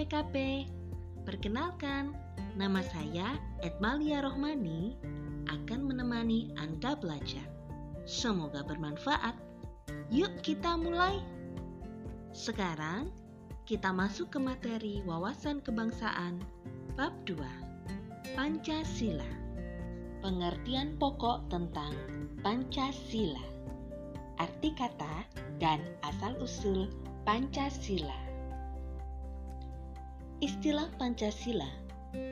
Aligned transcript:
PKP. 0.00 0.64
Perkenalkan, 1.28 2.16
nama 2.56 2.80
saya 2.80 3.36
Edmalia 3.60 4.24
Rohmani 4.24 4.96
akan 5.44 5.92
menemani 5.92 6.56
Anda 6.56 6.96
belajar. 6.96 7.44
Semoga 8.08 8.64
bermanfaat. 8.64 9.36
Yuk 10.08 10.40
kita 10.40 10.80
mulai. 10.80 11.20
Sekarang 12.32 13.12
kita 13.68 13.92
masuk 13.92 14.32
ke 14.32 14.40
materi 14.40 15.04
wawasan 15.04 15.60
kebangsaan 15.60 16.40
bab 16.96 17.12
2. 17.28 17.36
Pancasila. 18.32 19.28
Pengertian 20.24 20.96
pokok 20.96 21.52
tentang 21.52 21.92
Pancasila. 22.40 23.44
Arti 24.40 24.72
kata 24.72 25.28
dan 25.60 25.84
asal-usul 26.00 26.88
Pancasila. 27.28 28.29
Istilah 30.40 30.88
Pancasila 30.96 31.68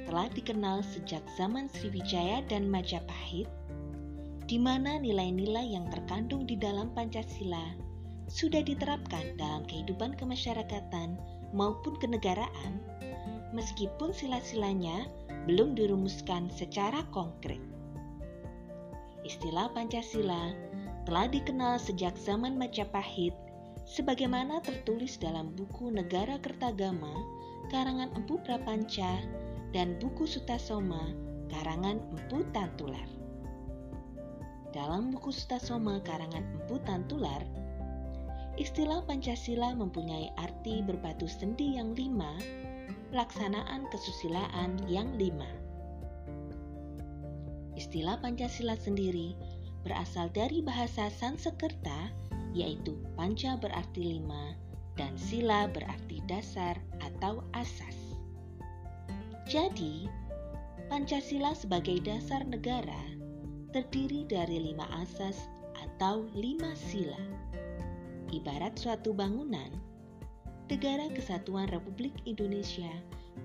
telah 0.08 0.32
dikenal 0.32 0.80
sejak 0.80 1.20
zaman 1.36 1.68
Sriwijaya 1.68 2.40
dan 2.48 2.64
Majapahit, 2.64 3.44
di 4.48 4.56
mana 4.56 4.96
nilai-nilai 4.96 5.76
yang 5.76 5.92
terkandung 5.92 6.48
di 6.48 6.56
dalam 6.56 6.88
Pancasila 6.96 7.76
sudah 8.24 8.64
diterapkan 8.64 9.36
dalam 9.36 9.60
kehidupan 9.68 10.16
kemasyarakatan 10.16 11.20
maupun 11.52 12.00
kenegaraan, 12.00 12.80
meskipun 13.52 14.16
sila-silanya 14.16 15.04
belum 15.44 15.76
dirumuskan 15.76 16.48
secara 16.48 17.04
konkret. 17.12 17.60
Istilah 19.20 19.68
Pancasila 19.76 20.56
telah 21.04 21.28
dikenal 21.28 21.76
sejak 21.76 22.16
zaman 22.16 22.56
Majapahit 22.56 23.36
sebagaimana 23.88 24.60
tertulis 24.60 25.16
dalam 25.16 25.56
buku 25.56 25.88
Negara 25.88 26.36
Kertagama 26.44 27.24
karangan 27.72 28.12
Empu 28.12 28.36
Prapanca 28.44 29.16
dan 29.72 29.96
buku 29.96 30.28
Sutasoma 30.28 31.16
karangan 31.48 31.96
Empu 32.12 32.44
Tantular. 32.52 33.08
Dalam 34.76 35.08
buku 35.08 35.32
Sutasoma 35.32 36.04
karangan 36.04 36.44
Empu 36.44 36.76
Tantular, 36.84 37.40
istilah 38.60 39.00
Pancasila 39.08 39.72
mempunyai 39.72 40.36
arti 40.36 40.84
berbatu 40.84 41.24
sendi 41.24 41.80
yang 41.80 41.96
lima, 41.96 42.36
pelaksanaan 43.08 43.88
kesusilaan 43.88 44.84
yang 44.84 45.08
lima. 45.16 45.48
Istilah 47.72 48.20
Pancasila 48.20 48.76
sendiri 48.76 49.32
berasal 49.80 50.28
dari 50.36 50.60
bahasa 50.60 51.08
Sanskerta, 51.08 52.27
yaitu 52.56 52.96
panca 53.16 53.56
berarti 53.60 54.18
lima 54.18 54.56
dan 54.98 55.14
sila 55.14 55.70
berarti 55.70 56.18
dasar 56.26 56.74
atau 56.98 57.46
asas. 57.54 57.96
Jadi, 59.48 60.10
Pancasila 60.88 61.52
sebagai 61.52 62.00
dasar 62.00 62.44
negara 62.48 62.98
terdiri 63.72 64.24
dari 64.24 64.72
lima 64.72 64.88
asas 64.96 65.48
atau 65.76 66.24
lima 66.32 66.72
sila. 66.76 67.20
Ibarat 68.28 68.76
suatu 68.76 69.12
bangunan, 69.12 69.68
Negara 70.68 71.08
Kesatuan 71.16 71.72
Republik 71.72 72.12
Indonesia 72.28 72.92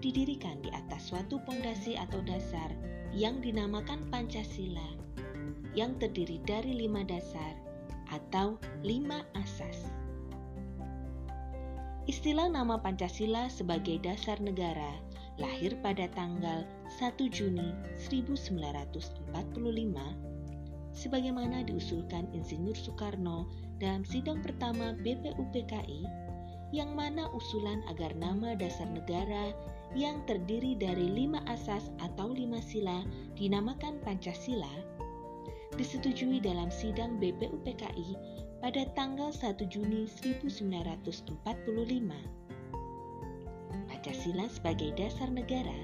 didirikan 0.03 0.59
di 0.59 0.67
atas 0.75 1.07
suatu 1.07 1.39
pondasi 1.47 1.95
atau 1.95 2.19
dasar 2.27 2.67
yang 3.15 3.39
dinamakan 3.39 4.03
Pancasila, 4.11 4.83
yang 5.71 5.95
terdiri 6.03 6.43
dari 6.43 6.83
lima 6.83 7.07
dasar 7.07 7.62
atau 8.13 8.61
lima 8.85 9.25
asas. 9.33 9.89
Istilah 12.05 12.51
nama 12.51 12.77
Pancasila 12.77 13.49
sebagai 13.49 13.97
dasar 14.03 14.37
negara 14.37 15.01
lahir 15.41 15.73
pada 15.81 16.05
tanggal 16.13 16.61
1 17.01 17.17
Juni 17.33 17.73
1945 17.97 19.33
sebagaimana 20.93 21.65
diusulkan 21.65 22.29
Insinyur 22.37 22.77
Soekarno 22.77 23.49
dalam 23.81 24.05
sidang 24.05 24.45
pertama 24.45 24.93
BPUPKI 25.01 26.05
yang 26.73 26.93
mana 26.93 27.29
usulan 27.33 27.81
agar 27.89 28.13
nama 28.17 28.53
dasar 28.53 28.85
negara 28.89 29.53
yang 29.93 30.25
terdiri 30.25 30.73
dari 30.77 31.05
lima 31.05 31.41
asas 31.49 31.89
atau 32.01 32.33
lima 32.33 32.61
sila 32.61 33.05
dinamakan 33.37 34.01
Pancasila 34.01 34.69
disetujui 35.75 36.39
dalam 36.39 36.69
sidang 36.69 37.17
BPUPKI 37.17 38.17
pada 38.61 38.85
tanggal 38.93 39.33
1 39.33 39.59
Juni 39.67 40.05
1945. 40.05 41.43
Pancasila 43.91 44.45
sebagai 44.51 44.91
dasar 44.95 45.31
negara 45.31 45.75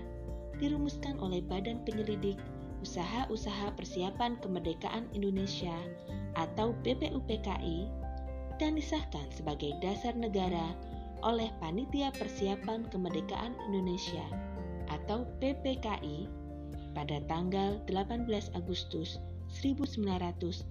dirumuskan 0.60 1.16
oleh 1.24 1.40
Badan 1.40 1.82
Penyelidik 1.88 2.38
Usaha-Usaha 2.84 3.76
Persiapan 3.76 4.40
Kemerdekaan 4.40 5.08
Indonesia 5.12 5.76
atau 6.36 6.72
BPUPKI 6.84 7.88
dan 8.60 8.76
disahkan 8.76 9.28
sebagai 9.32 9.72
dasar 9.80 10.16
negara 10.16 10.76
oleh 11.24 11.52
Panitia 11.60 12.12
Persiapan 12.16 12.88
Kemerdekaan 12.92 13.56
Indonesia 13.72 14.24
atau 14.88 15.28
PPKI 15.40 16.28
pada 16.96 17.22
tanggal 17.28 17.80
18 17.88 18.28
Agustus 18.56 19.20
1945 19.58 20.70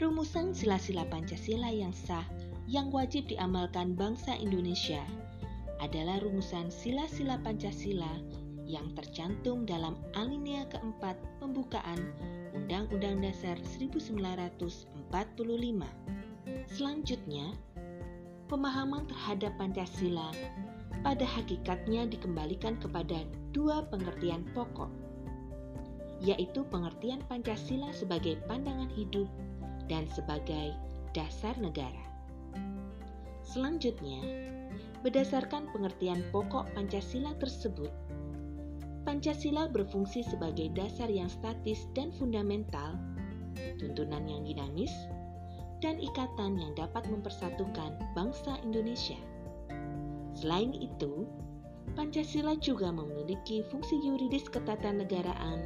rumusan 0.00 0.50
sila-sila 0.56 1.04
Pancasila 1.06 1.68
yang 1.70 1.94
sah 1.94 2.24
yang 2.66 2.90
wajib 2.90 3.28
diamalkan 3.28 3.94
bangsa 3.94 4.34
Indonesia 4.34 5.04
adalah 5.82 6.22
rumusan 6.22 6.70
sila-sila 6.70 7.38
Pancasila 7.42 8.10
yang 8.66 8.94
tercantum 8.94 9.66
dalam 9.66 9.98
alinea 10.14 10.64
keempat 10.70 11.18
pembukaan 11.42 11.98
Undang-Undang 12.54 13.26
Dasar 13.26 13.58
1945. 13.58 14.86
Selanjutnya, 16.70 17.46
pemahaman 18.46 19.10
terhadap 19.10 19.52
Pancasila 19.58 20.30
pada 21.02 21.26
hakikatnya 21.26 22.06
dikembalikan 22.06 22.78
kepada 22.78 23.26
dua 23.50 23.82
pengertian 23.90 24.46
pokok, 24.54 24.88
yaitu 26.22 26.62
pengertian 26.70 27.18
Pancasila 27.26 27.90
sebagai 27.90 28.38
pandangan 28.46 28.88
hidup 28.94 29.26
dan 29.90 30.06
sebagai 30.14 30.74
dasar 31.12 31.52
negara. 31.58 32.02
Selanjutnya, 33.42 34.22
berdasarkan 35.02 35.68
pengertian 35.74 36.22
pokok 36.30 36.70
Pancasila 36.72 37.34
tersebut, 37.36 37.90
Pancasila 39.02 39.66
berfungsi 39.66 40.22
sebagai 40.22 40.70
dasar 40.78 41.10
yang 41.10 41.26
statis 41.26 41.90
dan 41.90 42.14
fundamental, 42.14 42.94
tuntunan 43.82 44.22
yang 44.30 44.46
dinamis, 44.46 44.94
dan 45.82 45.98
ikatan 45.98 46.54
yang 46.54 46.72
dapat 46.78 47.02
mempersatukan 47.10 47.98
bangsa 48.14 48.62
Indonesia. 48.62 49.18
Selain 50.38 50.70
itu, 50.70 51.26
Pancasila 51.98 52.54
juga 52.62 52.94
memiliki 52.94 53.66
fungsi 53.68 53.98
yuridis 54.06 54.46
ketatanegaraan 54.48 55.58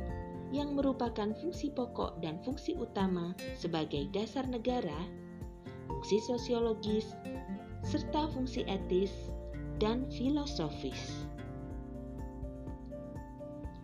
yang 0.54 0.78
merupakan 0.78 1.34
fungsi 1.42 1.74
pokok 1.74 2.22
dan 2.22 2.38
fungsi 2.46 2.78
utama 2.78 3.34
sebagai 3.58 4.06
dasar 4.14 4.46
negara, 4.46 4.96
fungsi 5.90 6.22
sosiologis, 6.22 7.16
serta 7.82 8.30
fungsi 8.30 8.62
etis 8.66 9.10
dan 9.82 10.06
filosofis. 10.14 11.26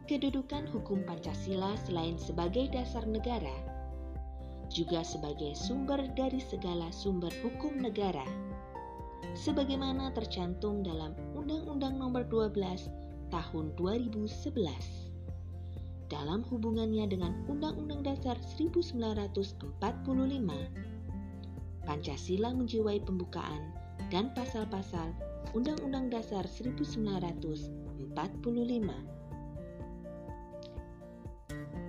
Kedudukan 0.06 0.68
hukum 0.70 1.02
Pancasila 1.08 1.74
selain 1.88 2.18
sebagai 2.20 2.68
dasar 2.70 3.06
negara, 3.08 3.54
juga 4.68 5.00
sebagai 5.02 5.56
sumber 5.56 6.04
dari 6.14 6.38
segala 6.42 6.90
sumber 6.94 7.32
hukum 7.40 7.80
negara, 7.80 8.26
sebagaimana 9.34 10.12
tercantum 10.12 10.84
dalam 10.84 11.16
Undang-Undang 11.32 11.96
Nomor 11.96 12.28
12 12.28 12.90
Tahun 13.32 13.72
2011 13.80 15.01
dalam 16.12 16.44
hubungannya 16.52 17.08
dengan 17.08 17.32
Undang-Undang 17.48 18.04
Dasar 18.04 18.36
1945, 18.60 19.80
Pancasila 21.88 22.52
menjiwai 22.52 23.00
pembukaan 23.00 23.72
dan 24.12 24.28
pasal-pasal 24.36 25.16
Undang-Undang 25.56 26.12
Dasar 26.12 26.44
1945. 26.44 28.12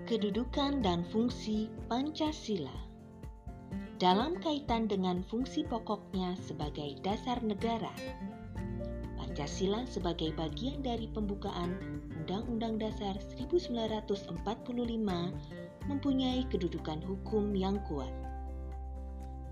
Kedudukan 0.08 0.80
dan 0.80 1.04
fungsi 1.12 1.68
Pancasila 1.92 2.76
dalam 4.00 4.40
kaitan 4.40 4.88
dengan 4.88 5.24
fungsi 5.28 5.64
pokoknya 5.64 6.36
sebagai 6.36 7.00
dasar 7.08 7.40
negara 7.40 7.92
Pancasila 9.16 9.88
sebagai 9.88 10.36
bagian 10.36 10.84
dari 10.84 11.08
pembukaan 11.10 11.74
Undang-Undang 12.24 12.80
Dasar 12.80 13.20
1945 13.36 14.32
mempunyai 15.92 16.48
kedudukan 16.48 17.04
hukum 17.04 17.52
yang 17.52 17.84
kuat. 17.84 18.16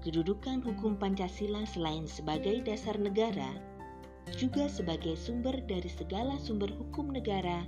kedudukan 0.07 0.63
hukum 0.63 0.95
Pancasila 0.95 1.68
selain 1.68 2.07
sebagai 2.07 2.63
dasar 2.63 2.95
negara, 2.95 3.51
juga 4.39 4.71
sebagai 4.71 5.19
sumber 5.19 5.59
dari 5.68 5.91
segala 5.91 6.39
sumber 6.39 6.71
hukum 6.71 7.12
negara, 7.12 7.68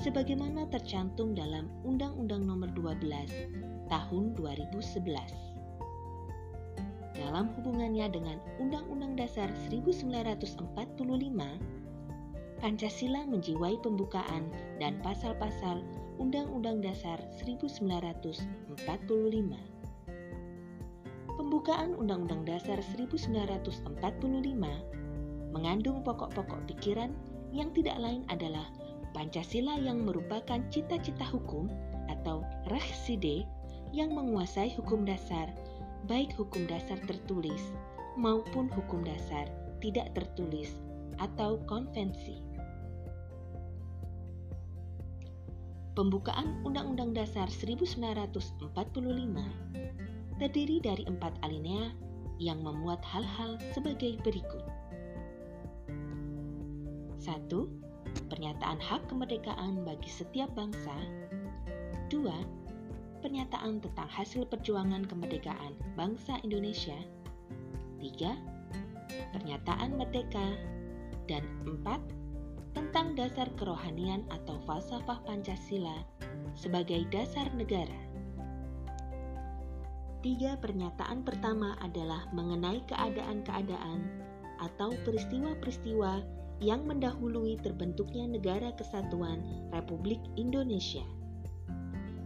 sebagaimana 0.00 0.64
tercantum 0.72 1.36
dalam 1.36 1.68
Undang-Undang 1.84 2.48
Nomor 2.48 2.72
12 2.72 3.04
Tahun 3.92 4.24
2011. 4.32 7.20
Dalam 7.20 7.52
hubungannya 7.60 8.08
dengan 8.08 8.40
Undang-Undang 8.56 9.20
Dasar 9.20 9.52
1945, 9.68 11.81
Pancasila 12.62 13.26
menjiwai 13.26 13.74
pembukaan 13.82 14.46
dan 14.78 15.02
pasal-pasal 15.02 15.82
Undang-Undang 16.22 16.78
Dasar 16.78 17.18
1945. 17.42 18.78
Pembukaan 21.34 21.90
Undang-Undang 21.98 22.46
Dasar 22.46 22.78
1945 22.78 23.90
mengandung 25.50 26.06
pokok-pokok 26.06 26.62
pikiran 26.70 27.10
yang 27.50 27.74
tidak 27.74 27.98
lain 27.98 28.22
adalah 28.30 28.70
Pancasila 29.10 29.74
yang 29.82 30.06
merupakan 30.06 30.62
cita-cita 30.70 31.26
hukum 31.34 31.66
atau 32.14 32.46
rehside 32.70 33.42
yang 33.90 34.14
menguasai 34.14 34.70
hukum 34.78 35.02
dasar, 35.02 35.50
baik 36.06 36.30
hukum 36.38 36.70
dasar 36.70 36.96
tertulis 37.10 37.74
maupun 38.14 38.70
hukum 38.70 39.02
dasar 39.02 39.50
tidak 39.82 40.14
tertulis 40.14 40.78
atau 41.18 41.58
konvensi. 41.66 42.51
Pembukaan 45.92 46.64
Undang-Undang 46.64 47.12
Dasar 47.12 47.52
1945 47.52 48.64
terdiri 50.40 50.80
dari 50.80 51.04
empat 51.04 51.36
alinea 51.44 51.92
yang 52.40 52.64
memuat 52.64 53.04
hal-hal 53.04 53.60
sebagai 53.76 54.16
berikut. 54.24 54.64
1. 57.20 57.44
Pernyataan 58.32 58.80
hak 58.80 59.04
kemerdekaan 59.12 59.84
bagi 59.84 60.08
setiap 60.08 60.48
bangsa. 60.56 60.96
2. 62.08 62.24
Pernyataan 63.20 63.84
tentang 63.84 64.08
hasil 64.08 64.48
perjuangan 64.48 65.04
kemerdekaan 65.04 65.76
bangsa 65.92 66.40
Indonesia. 66.40 66.96
3. 68.00 68.32
Pernyataan 69.36 70.00
merdeka. 70.00 70.56
Dan 71.28 71.44
4 71.68 72.21
tentang 72.72 73.16
dasar 73.16 73.48
kerohanian 73.56 74.24
atau 74.32 74.60
falsafah 74.64 75.20
Pancasila 75.24 76.04
sebagai 76.56 77.04
dasar 77.08 77.48
negara. 77.56 77.96
Tiga 80.22 80.54
pernyataan 80.60 81.26
pertama 81.26 81.74
adalah 81.82 82.30
mengenai 82.30 82.84
keadaan-keadaan 82.86 84.00
atau 84.62 84.94
peristiwa-peristiwa 85.02 86.22
yang 86.62 86.86
mendahului 86.86 87.58
terbentuknya 87.58 88.30
Negara 88.30 88.70
Kesatuan 88.78 89.42
Republik 89.74 90.22
Indonesia. 90.38 91.02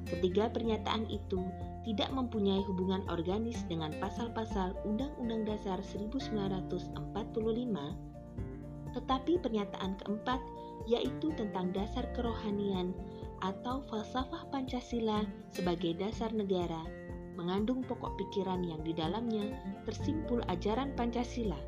Ketiga 0.06 0.52
pernyataan 0.52 1.08
itu 1.08 1.40
tidak 1.88 2.12
mempunyai 2.12 2.60
hubungan 2.68 3.00
organis 3.08 3.64
dengan 3.66 3.96
pasal-pasal 3.96 4.76
Undang-Undang 4.84 5.48
Dasar 5.48 5.80
1945 5.80 6.94
tetapi 8.96 9.36
pernyataan 9.44 10.00
keempat 10.00 10.40
yaitu 10.88 11.28
tentang 11.36 11.68
dasar 11.76 12.08
kerohanian 12.16 12.96
atau 13.44 13.84
falsafah 13.92 14.48
Pancasila 14.48 15.28
sebagai 15.52 15.92
dasar 16.00 16.32
negara 16.32 16.80
mengandung 17.36 17.84
pokok 17.84 18.16
pikiran 18.16 18.64
yang 18.64 18.80
di 18.80 18.96
dalamnya 18.96 19.52
tersimpul 19.84 20.40
ajaran 20.48 20.96
Pancasila. 20.96 21.60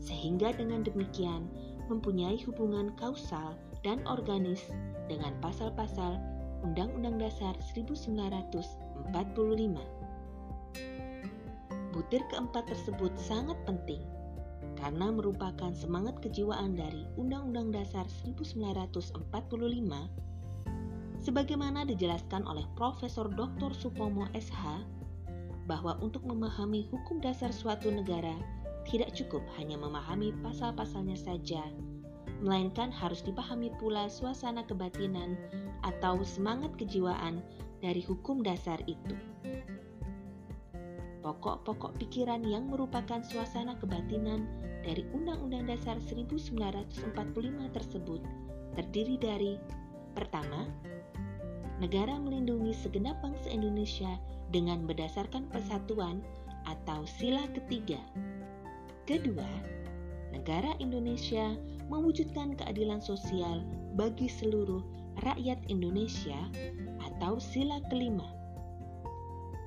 Sehingga 0.00 0.56
dengan 0.56 0.80
demikian 0.80 1.44
mempunyai 1.92 2.40
hubungan 2.48 2.96
kausal 2.96 3.60
dan 3.84 4.00
organis 4.08 4.64
dengan 5.12 5.36
pasal-pasal 5.44 6.16
Undang-Undang 6.64 7.20
Dasar 7.20 7.52
1945. 7.76 9.12
Butir 11.92 12.22
keempat 12.32 12.64
tersebut 12.72 13.12
sangat 13.20 13.60
penting 13.68 14.00
karena 14.80 15.12
merupakan 15.12 15.70
semangat 15.76 16.18
kejiwaan 16.24 16.72
dari 16.72 17.04
Undang-Undang 17.20 17.76
Dasar 17.76 18.08
1945 18.24 19.20
sebagaimana 21.20 21.84
dijelaskan 21.84 22.48
oleh 22.48 22.64
Profesor 22.74 23.28
Dr. 23.28 23.76
Supomo 23.76 24.24
SH 24.32 24.88
bahwa 25.68 26.00
untuk 26.00 26.24
memahami 26.26 26.88
hukum 26.90 27.20
dasar 27.22 27.52
suatu 27.52 27.92
negara 27.92 28.34
tidak 28.88 29.14
cukup 29.14 29.44
hanya 29.60 29.76
memahami 29.78 30.34
pasal-pasalnya 30.42 31.14
saja, 31.14 31.62
melainkan 32.40 32.88
harus 32.90 33.22
dipahami 33.22 33.70
pula 33.78 34.08
suasana 34.08 34.64
kebatinan 34.66 35.36
atau 35.86 36.24
semangat 36.24 36.74
kejiwaan 36.80 37.44
dari 37.84 38.00
hukum 38.02 38.40
dasar 38.42 38.80
itu. 38.88 39.14
Pokok-pokok 41.20 42.00
pikiran 42.00 42.40
yang 42.42 42.72
merupakan 42.72 43.20
suasana 43.20 43.76
kebatinan 43.76 44.48
dari 44.84 45.04
Undang-Undang 45.12 45.68
Dasar 45.68 46.00
1945 46.00 46.56
tersebut 47.76 48.20
terdiri 48.74 49.16
dari 49.20 49.52
pertama, 50.16 50.66
negara 51.80 52.16
melindungi 52.20 52.76
segenap 52.76 53.18
bangsa 53.24 53.48
Indonesia 53.50 54.20
dengan 54.52 54.84
berdasarkan 54.84 55.48
persatuan 55.48 56.20
atau 56.68 57.08
sila 57.08 57.48
ketiga. 57.56 57.98
Kedua, 59.08 59.48
negara 60.30 60.76
Indonesia 60.78 61.56
mewujudkan 61.90 62.54
keadilan 62.54 63.02
sosial 63.02 63.66
bagi 63.98 64.30
seluruh 64.30 64.84
rakyat 65.26 65.58
Indonesia 65.66 66.38
atau 67.02 67.42
sila 67.42 67.82
kelima. 67.90 68.28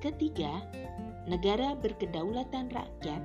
Ketiga, 0.00 0.64
negara 1.28 1.76
berkedaulatan 1.76 2.72
rakyat 2.72 3.22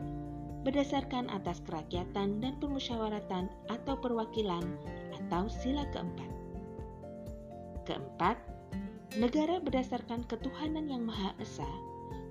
berdasarkan 0.70 1.34
atas 1.34 1.66
kerakyatan 1.66 2.38
dan 2.46 2.54
permusyawaratan 2.62 3.50
atau 3.74 3.98
perwakilan 3.98 4.62
atau 5.18 5.50
sila 5.50 5.82
keempat. 5.90 6.30
Keempat, 7.90 8.38
negara 9.18 9.58
berdasarkan 9.58 10.30
ketuhanan 10.30 10.86
yang 10.86 11.10
Maha 11.10 11.34
Esa 11.42 11.66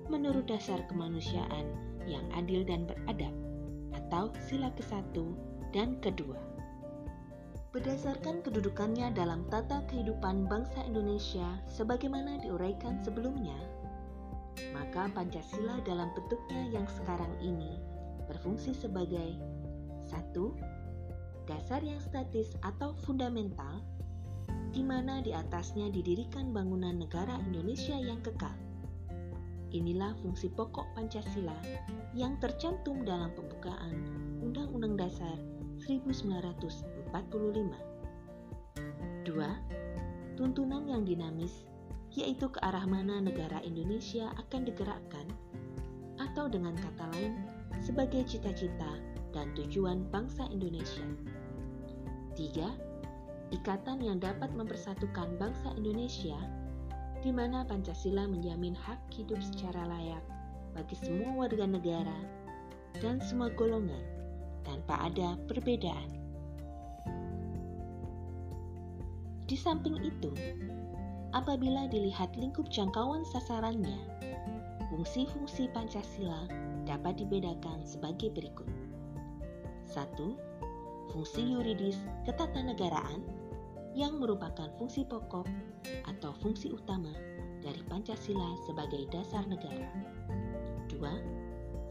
menurut 0.07 0.47
dasar 0.47 0.79
kemanusiaan 0.87 1.67
yang 2.07 2.23
adil 2.31 2.63
dan 2.63 2.87
beradab 2.87 3.35
atau 3.91 4.31
sila 4.47 4.71
ke-1 4.79 5.11
dan 5.75 5.99
kedua. 5.99 6.39
Berdasarkan 7.75 8.39
kedudukannya 8.39 9.11
dalam 9.19 9.43
tata 9.51 9.83
kehidupan 9.91 10.47
bangsa 10.47 10.79
Indonesia 10.87 11.59
sebagaimana 11.67 12.39
diuraikan 12.39 13.03
sebelumnya, 13.03 13.59
maka 14.71 15.11
Pancasila 15.11 15.83
dalam 15.83 16.07
bentuknya 16.15 16.79
yang 16.79 16.87
sekarang 16.87 17.35
ini 17.43 17.88
berfungsi 18.39 18.71
sebagai 18.71 19.35
satu 20.07 20.55
dasar 21.43 21.83
yang 21.83 21.99
statis 21.99 22.55
atau 22.63 22.95
fundamental 23.03 23.83
di 24.71 24.79
mana 24.79 25.19
di 25.19 25.35
atasnya 25.35 25.91
didirikan 25.91 26.55
bangunan 26.55 27.03
negara 27.03 27.35
Indonesia 27.43 27.99
yang 27.99 28.23
kekal. 28.23 28.55
Inilah 29.75 30.15
fungsi 30.23 30.47
pokok 30.55 30.87
Pancasila 30.95 31.59
yang 32.15 32.39
tercantum 32.39 33.03
dalam 33.03 33.35
pembukaan 33.35 33.91
Undang-Undang 34.39 34.95
Dasar 34.95 35.35
1945. 35.83 37.75
2. 39.27 40.39
Tuntunan 40.39 40.87
yang 40.87 41.03
dinamis 41.03 41.67
yaitu 42.15 42.47
ke 42.47 42.63
arah 42.63 42.87
mana 42.87 43.19
negara 43.19 43.59
Indonesia 43.67 44.31
akan 44.39 44.63
digerakkan 44.63 45.27
atau 46.23 46.47
dengan 46.47 46.73
kata 46.79 47.03
lain 47.11 47.48
sebagai 47.79 48.27
cita-cita 48.27 48.99
dan 49.31 49.51
tujuan 49.55 50.07
bangsa 50.11 50.47
Indonesia. 50.51 51.05
3. 52.35 53.55
Ikatan 53.55 53.99
yang 53.99 54.21
dapat 54.21 54.53
mempersatukan 54.53 55.35
bangsa 55.41 55.73
Indonesia 55.75 56.37
di 57.19 57.35
mana 57.35 57.67
Pancasila 57.67 58.29
menjamin 58.29 58.77
hak 58.77 58.99
hidup 59.11 59.41
secara 59.43 59.83
layak 59.89 60.23
bagi 60.71 60.95
semua 60.95 61.45
warga 61.45 61.65
negara 61.67 62.15
dan 63.03 63.19
semua 63.19 63.51
golongan 63.51 64.01
tanpa 64.63 65.09
ada 65.11 65.35
perbedaan. 65.49 66.15
Di 69.49 69.57
samping 69.57 69.97
itu, 70.05 70.29
apabila 71.33 71.89
dilihat 71.89 72.37
lingkup 72.37 72.69
jangkauan 72.69 73.25
sasarannya, 73.25 73.97
fungsi-fungsi 74.93 75.73
Pancasila 75.73 76.45
dapat 76.89 77.21
dibedakan 77.21 77.85
sebagai 77.85 78.33
berikut. 78.33 78.65
1. 79.93 80.09
Fungsi 81.13 81.53
yuridis 81.53 82.01
ketatanegaraan 82.25 83.21
yang 83.93 84.17
merupakan 84.17 84.73
fungsi 84.81 85.05
pokok 85.05 85.45
atau 86.09 86.33
fungsi 86.41 86.73
utama 86.73 87.13
dari 87.61 87.85
Pancasila 87.85 88.57
sebagai 88.65 89.05
dasar 89.13 89.45
negara. 89.45 89.85
2. 90.89 90.97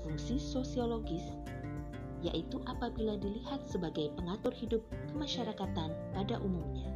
fungsi 0.03 0.43
sosiologis, 0.43 1.23
yaitu 2.27 2.59
apabila 2.67 3.15
dilihat 3.15 3.63
sebagai 3.71 4.11
pengatur 4.19 4.51
hidup 4.51 4.83
kemasyarakatan 5.15 5.95
pada 6.15 6.43
umumnya. 6.43 6.91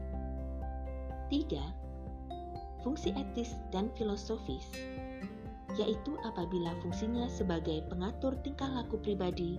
Tiga, 1.30 1.62
fungsi 2.82 3.14
etis 3.14 3.54
dan 3.71 3.88
filosofis, 3.94 4.66
yaitu 5.80 6.16
apabila 6.26 6.76
fungsinya 6.84 7.28
sebagai 7.32 7.84
pengatur 7.88 8.36
tingkah 8.44 8.68
laku 8.68 9.00
pribadi. 9.00 9.56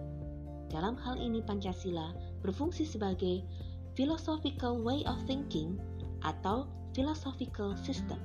Dalam 0.70 0.98
hal 0.98 1.22
ini 1.22 1.41
Pancasila 1.41 2.13
berfungsi 2.41 2.86
sebagai 2.86 3.46
philosophical 3.93 4.82
way 4.82 5.05
of 5.05 5.17
thinking 5.29 5.77
atau 6.25 6.65
philosophical 6.93 7.77
system. 7.82 8.17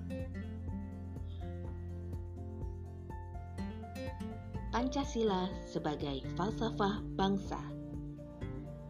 Pancasila 4.69 5.49
sebagai 5.65 6.23
falsafah 6.37 7.01
bangsa. 7.17 7.61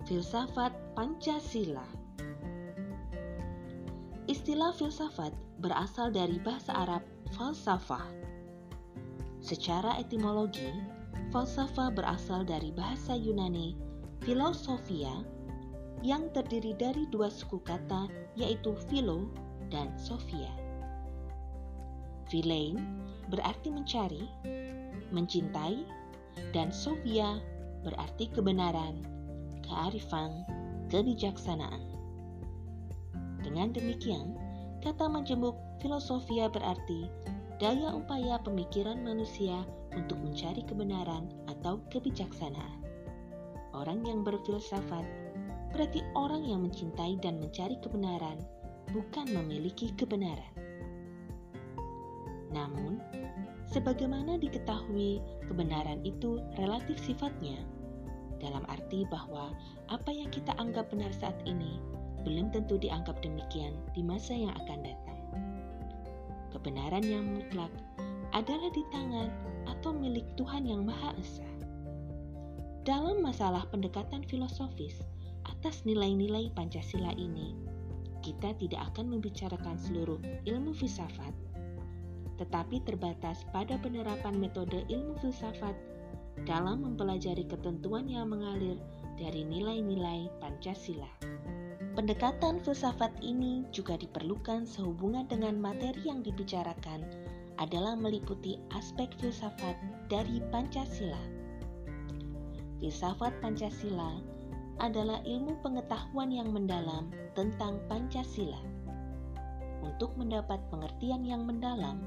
Filsafat 0.05 0.75
Pancasila. 0.99 1.87
Istilah 4.29 4.77
filsafat 4.77 5.33
berasal 5.63 6.13
dari 6.13 6.37
bahasa 6.43 6.77
Arab 6.77 7.01
falsafah. 7.33 8.28
Secara 9.49 9.97
etimologi, 9.97 10.69
falsafah 11.33 11.89
berasal 11.97 12.45
dari 12.45 12.69
bahasa 12.69 13.17
Yunani 13.17 13.73
filosofia 14.21 15.25
yang 16.05 16.29
terdiri 16.37 16.77
dari 16.77 17.09
dua 17.09 17.33
suku 17.33 17.57
kata 17.65 18.13
yaitu 18.37 18.77
philo 18.93 19.25
dan 19.73 19.89
sophia. 19.97 20.53
Philein 22.29 22.77
berarti 23.33 23.73
mencari, 23.73 24.29
mencintai, 25.17 25.81
dan 26.53 26.69
Sophia 26.69 27.41
berarti 27.89 28.29
kebenaran, 28.29 29.01
kearifan, 29.65 30.45
kebijaksanaan. 30.93 31.81
Dengan 33.41 33.73
demikian, 33.73 34.37
kata 34.85 35.09
majemuk 35.09 35.57
filosofia 35.81 36.53
berarti 36.53 37.09
daya 37.59 37.91
upaya 37.91 38.39
pemikiran 38.47 39.03
manusia 39.03 39.67
untuk 39.91 40.15
mencari 40.23 40.63
kebenaran 40.63 41.27
atau 41.51 41.83
kebijaksanaan. 41.91 42.87
Orang 43.75 44.07
yang 44.07 44.23
berfilsafat 44.23 45.03
berarti 45.75 46.07
orang 46.15 46.47
yang 46.47 46.63
mencintai 46.63 47.19
dan 47.19 47.43
mencari 47.43 47.75
kebenaran, 47.83 48.41
bukan 48.95 49.27
memiliki 49.35 49.91
kebenaran. 49.99 50.55
Namun, 52.55 53.03
sebagaimana 53.69 54.41
diketahui, 54.41 55.21
kebenaran 55.51 56.01
itu 56.07 56.41
relatif 56.57 56.97
sifatnya, 57.03 57.59
dalam 58.39 58.63
arti 58.71 59.03
bahwa 59.11 59.51
apa 59.91 60.11
yang 60.15 60.31
kita 60.31 60.55
anggap 60.63 60.89
benar 60.95 61.11
saat 61.11 61.37
ini 61.45 61.83
belum 62.23 62.55
tentu 62.55 62.79
dianggap 62.79 63.19
demikian 63.19 63.75
di 63.93 64.03
masa 64.03 64.35
yang 64.35 64.55
akan 64.65 64.81
datang. 64.87 65.08
Kebenaran 66.69 67.01
yang 67.01 67.25
mutlak 67.33 67.73
adalah 68.37 68.69
di 68.77 68.85
tangan 68.93 69.33
atau 69.73 69.89
milik 69.89 70.29
Tuhan 70.37 70.69
yang 70.69 70.85
Maha 70.85 71.17
Esa. 71.17 71.49
Dalam 72.85 73.25
masalah 73.25 73.65
pendekatan 73.73 74.21
filosofis 74.29 75.01
atas 75.49 75.89
nilai-nilai 75.89 76.53
Pancasila 76.53 77.09
ini, 77.17 77.57
kita 78.21 78.53
tidak 78.61 78.85
akan 78.93 79.17
membicarakan 79.17 79.81
seluruh 79.81 80.21
ilmu 80.45 80.77
filsafat 80.77 81.33
tetapi 82.37 82.85
terbatas 82.85 83.49
pada 83.49 83.81
penerapan 83.81 84.37
metode 84.37 84.85
ilmu 84.93 85.17
filsafat 85.25 85.73
dalam 86.45 86.85
mempelajari 86.85 87.49
ketentuan 87.49 88.05
yang 88.13 88.29
mengalir 88.29 88.77
dari 89.17 89.41
nilai-nilai 89.41 90.29
Pancasila. 90.37 91.09
Pendekatan 91.99 92.63
filsafat 92.63 93.11
ini 93.27 93.67
juga 93.75 93.99
diperlukan 93.99 94.63
sehubungan 94.63 95.27
dengan 95.27 95.59
materi 95.59 96.07
yang 96.07 96.23
dibicarakan 96.23 97.03
adalah 97.59 97.99
meliputi 97.99 98.55
aspek 98.71 99.11
filsafat 99.19 99.75
dari 100.07 100.39
Pancasila. 100.55 101.19
Filsafat 102.79 103.35
Pancasila 103.43 104.15
adalah 104.79 105.19
ilmu 105.27 105.59
pengetahuan 105.59 106.31
yang 106.31 106.55
mendalam 106.55 107.11
tentang 107.35 107.83
Pancasila. 107.91 108.63
Untuk 109.83 110.15
mendapat 110.15 110.63
pengertian 110.71 111.27
yang 111.27 111.43
mendalam, 111.51 111.99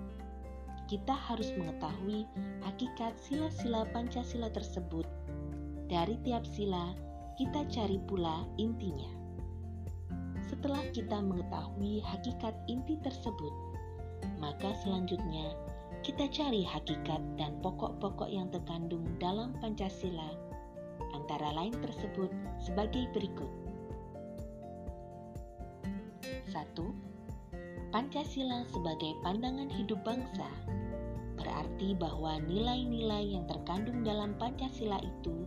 kita 0.88 1.12
harus 1.12 1.52
mengetahui 1.60 2.24
hakikat 2.64 3.12
sila-sila 3.20 3.84
Pancasila 3.92 4.48
tersebut. 4.56 5.04
Dari 5.92 6.16
tiap 6.24 6.48
sila, 6.48 6.96
kita 7.36 7.68
cari 7.68 8.00
pula 8.08 8.48
intinya. 8.56 9.21
Setelah 10.62 10.94
kita 10.94 11.18
mengetahui 11.26 12.06
hakikat 12.06 12.54
inti 12.70 12.94
tersebut, 13.02 13.50
maka 14.38 14.78
selanjutnya 14.86 15.58
kita 16.06 16.30
cari 16.30 16.62
hakikat 16.62 17.18
dan 17.34 17.58
pokok-pokok 17.66 18.30
yang 18.30 18.46
terkandung 18.54 19.02
dalam 19.18 19.58
Pancasila, 19.58 20.30
antara 21.18 21.50
lain 21.58 21.74
tersebut 21.82 22.30
sebagai 22.62 23.10
berikut. 23.10 23.50
1. 26.54 26.54
Pancasila 27.90 28.62
sebagai 28.70 29.18
pandangan 29.26 29.66
hidup 29.66 29.98
bangsa 30.06 30.46
berarti 31.42 31.98
bahwa 31.98 32.38
nilai-nilai 32.46 33.34
yang 33.34 33.50
terkandung 33.50 34.06
dalam 34.06 34.38
Pancasila 34.38 35.02
itu 35.02 35.42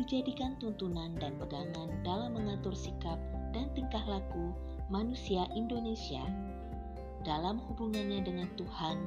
dijadikan 0.00 0.56
tuntunan 0.56 1.12
dan 1.20 1.36
pegangan 1.36 1.92
dalam 2.00 2.40
mengatur 2.40 2.72
sikap 2.72 3.20
dan 3.56 3.72
tingkah 3.72 4.04
laku 4.04 4.52
manusia 4.92 5.48
Indonesia 5.56 6.20
dalam 7.24 7.56
hubungannya 7.56 8.20
dengan 8.20 8.52
Tuhan, 8.60 9.00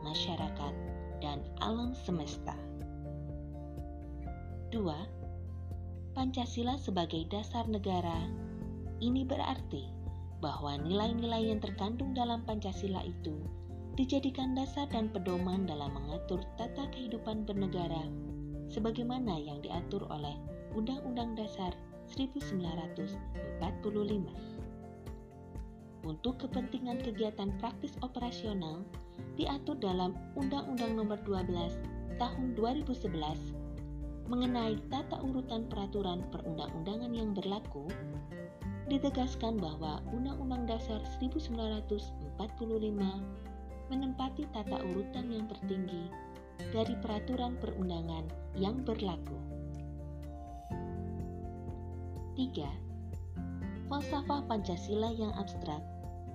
masyarakat, 0.00 0.74
dan 1.20 1.44
alam 1.60 1.92
semesta. 1.92 2.56
2. 4.72 4.80
Pancasila 6.16 6.80
sebagai 6.80 7.28
dasar 7.28 7.68
negara 7.68 8.24
ini 9.04 9.22
berarti 9.22 9.84
bahwa 10.40 10.80
nilai-nilai 10.80 11.52
yang 11.52 11.60
terkandung 11.60 12.16
dalam 12.16 12.40
Pancasila 12.48 13.04
itu 13.04 13.36
dijadikan 13.94 14.56
dasar 14.56 14.88
dan 14.90 15.12
pedoman 15.12 15.68
dalam 15.68 15.94
mengatur 15.94 16.42
tata 16.58 16.88
kehidupan 16.90 17.46
bernegara 17.46 18.08
sebagaimana 18.72 19.38
yang 19.38 19.62
diatur 19.62 20.02
oleh 20.10 20.34
Undang-Undang 20.74 21.38
Dasar 21.38 21.70
1945. 22.12 23.16
Untuk 26.04 26.36
kepentingan 26.36 27.00
kegiatan 27.00 27.48
praktis 27.56 27.96
operasional 28.04 28.84
diatur 29.40 29.80
dalam 29.80 30.12
Undang-Undang 30.36 30.92
Nomor 31.00 31.16
12 31.24 31.94
Tahun 32.14 32.54
2011 32.54 34.30
mengenai 34.30 34.78
tata 34.88 35.18
urutan 35.20 35.66
peraturan 35.68 36.22
perundang-undangan 36.30 37.12
yang 37.12 37.34
berlaku 37.34 37.90
ditegaskan 38.86 39.58
bahwa 39.58 39.98
Undang-Undang 40.14 40.68
Dasar 40.70 41.02
1945 41.18 42.38
menempati 43.92 44.46
tata 44.54 44.78
urutan 44.94 45.26
yang 45.28 45.50
tertinggi 45.50 46.08
dari 46.70 46.94
peraturan 47.02 47.58
perundangan 47.58 48.24
yang 48.54 48.80
berlaku. 48.86 49.53
3. 52.34 53.86
Falsafah 53.86 54.42
Pancasila 54.50 55.14
yang 55.14 55.30
abstrak 55.38 55.78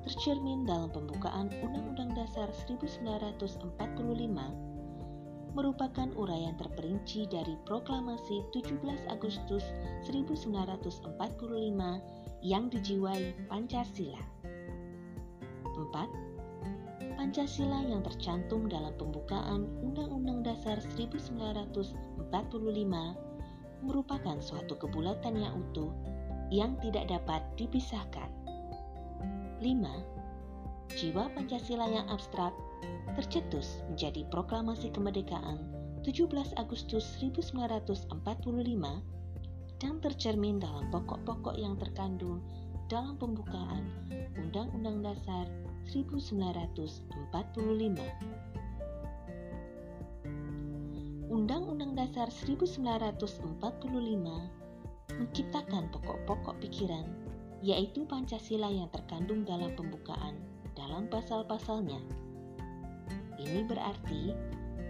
tercermin 0.08 0.64
dalam 0.64 0.88
pembukaan 0.96 1.52
Undang-Undang 1.60 2.16
Dasar 2.16 2.48
1945 2.72 3.68
merupakan 5.60 6.08
uraian 6.16 6.56
terperinci 6.56 7.28
dari 7.28 7.60
proklamasi 7.68 8.48
17 8.56 8.80
Agustus 9.12 9.68
1945 10.08 11.20
yang 12.48 12.72
dijiwai 12.72 13.36
Pancasila. 13.52 14.24
4 15.76 17.20
Pancasila 17.20 17.84
yang 17.84 18.00
tercantum 18.08 18.72
dalam 18.72 18.96
pembukaan 18.96 19.68
Undang-Undang 19.84 20.48
Dasar 20.48 20.80
1945 20.96 22.32
merupakan 23.84 24.40
suatu 24.44 24.76
kebulatan 24.76 25.40
yang 25.40 25.56
utuh 25.56 25.92
yang 26.50 26.74
tidak 26.82 27.06
dapat 27.08 27.46
dipisahkan. 27.56 28.28
5. 29.62 29.70
Jiwa 30.98 31.30
Pancasila 31.38 31.86
yang 31.86 32.10
abstrak 32.10 32.50
tercetus 33.14 33.86
menjadi 33.92 34.26
proklamasi 34.32 34.90
kemerdekaan 34.90 35.60
17 36.02 36.32
Agustus 36.58 37.06
1945 37.20 38.08
dan 39.80 39.96
tercermin 40.04 40.60
dalam 40.60 40.92
pokok-pokok 40.92 41.56
yang 41.60 41.80
terkandung 41.80 42.42
dalam 42.90 43.16
pembukaan 43.22 43.86
Undang-Undang 44.40 45.04
Dasar 45.06 45.46
1945. 45.92 48.49
Undang-Undang 51.40 51.96
Dasar 51.96 52.28
1945 52.52 53.64
menciptakan 55.16 55.88
pokok-pokok 55.88 56.60
pikiran, 56.60 57.08
yaitu 57.64 58.04
Pancasila 58.04 58.68
yang 58.68 58.92
terkandung 58.92 59.48
dalam 59.48 59.72
pembukaan 59.72 60.36
dalam 60.76 61.08
pasal-pasalnya. 61.08 62.04
Ini 63.40 63.64
berarti 63.72 64.36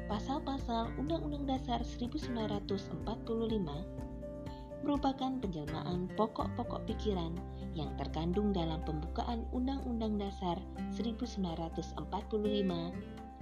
pasal-pasal 0.09 0.89
Undang-Undang 0.97 1.45
Dasar 1.45 1.85
1945 1.85 2.97
merupakan 4.81 5.31
penjelmaan 5.45 6.09
pokok-pokok 6.17 6.81
pikiran 6.89 7.37
yang 7.77 7.93
terkandung 8.01 8.57
dalam 8.57 8.81
pembukaan 8.89 9.45
Undang-Undang 9.53 10.17
Dasar 10.17 10.57
1945 10.97 11.93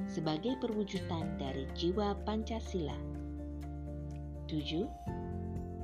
sebagai 0.05 0.53
perwujudan 0.61 1.41
dari 1.41 1.65
jiwa 1.73 2.13
Pancasila. 2.21 2.93
7. 4.45 4.85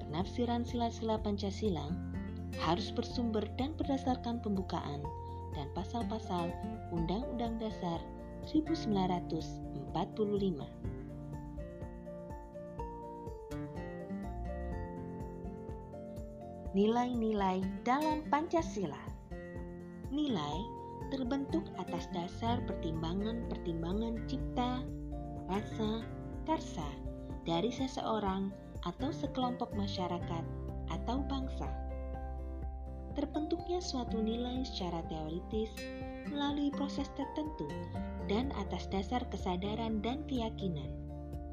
Penafsiran 0.06 0.62
sila-sila 0.62 1.18
Pancasila 1.18 1.90
harus 2.62 2.94
bersumber 2.94 3.42
dan 3.58 3.74
berdasarkan 3.74 4.38
pembukaan 4.46 5.02
dan 5.58 5.66
pasal-pasal 5.74 6.54
Undang-Undang 6.94 7.58
Dasar 7.58 7.98
1945. 8.46 9.74
Nilai-nilai 16.74 17.62
dalam 17.86 18.26
Pancasila 18.34 18.98
Nilai 20.10 20.83
terbentuk 21.14 21.62
atas 21.78 22.10
dasar 22.10 22.58
pertimbangan-pertimbangan 22.66 24.26
cipta, 24.26 24.82
rasa, 25.46 26.02
karsa 26.50 26.90
dari 27.46 27.70
seseorang 27.70 28.50
atau 28.82 29.14
sekelompok 29.14 29.70
masyarakat 29.78 30.42
atau 30.90 31.22
bangsa. 31.30 31.70
Terbentuknya 33.14 33.78
suatu 33.78 34.26
nilai 34.26 34.66
secara 34.66 35.06
teoritis 35.06 35.70
melalui 36.34 36.74
proses 36.74 37.06
tertentu 37.14 37.70
dan 38.26 38.50
atas 38.58 38.90
dasar 38.90 39.22
kesadaran 39.30 40.02
dan 40.02 40.26
keyakinan. 40.26 40.90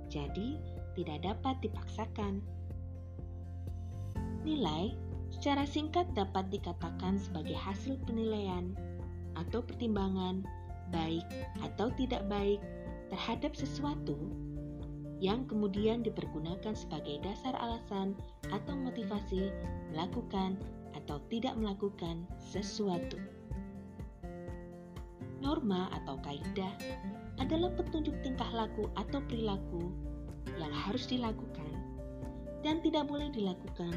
Jadi, 0.09 0.57
tidak 0.97 1.21
dapat 1.21 1.61
dipaksakan. 1.61 2.41
Nilai 4.41 4.97
secara 5.29 5.69
singkat 5.69 6.09
dapat 6.17 6.49
dikatakan 6.49 7.21
sebagai 7.21 7.55
hasil 7.61 8.01
penilaian 8.09 8.73
atau 9.47 9.65
pertimbangan 9.65 10.45
baik 10.91 11.25
atau 11.63 11.89
tidak 11.97 12.27
baik 12.27 12.61
terhadap 13.09 13.55
sesuatu 13.55 14.19
yang 15.21 15.45
kemudian 15.45 16.01
dipergunakan 16.01 16.73
sebagai 16.73 17.21
dasar 17.21 17.53
alasan 17.61 18.17
atau 18.49 18.73
motivasi 18.73 19.53
melakukan 19.93 20.57
atau 20.97 21.21
tidak 21.29 21.53
melakukan 21.61 22.25
sesuatu. 22.41 23.21
Norma 25.45 25.93
atau 25.93 26.17
kaidah 26.25 26.73
adalah 27.41 27.73
petunjuk 27.77 28.17
tingkah 28.25 28.49
laku 28.53 28.89
atau 28.97 29.21
perilaku 29.29 29.93
yang 30.61 30.73
harus 30.73 31.09
dilakukan 31.09 31.73
dan 32.61 32.81
tidak 32.85 33.09
boleh 33.09 33.33
dilakukan 33.33 33.93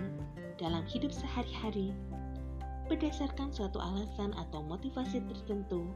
dalam 0.55 0.83
hidup 0.87 1.11
sehari-hari 1.11 1.91
berdasarkan 2.87 3.51
suatu 3.53 3.79
alasan 3.79 4.35
atau 4.35 4.63
motivasi 4.63 5.23
tertentu 5.27 5.91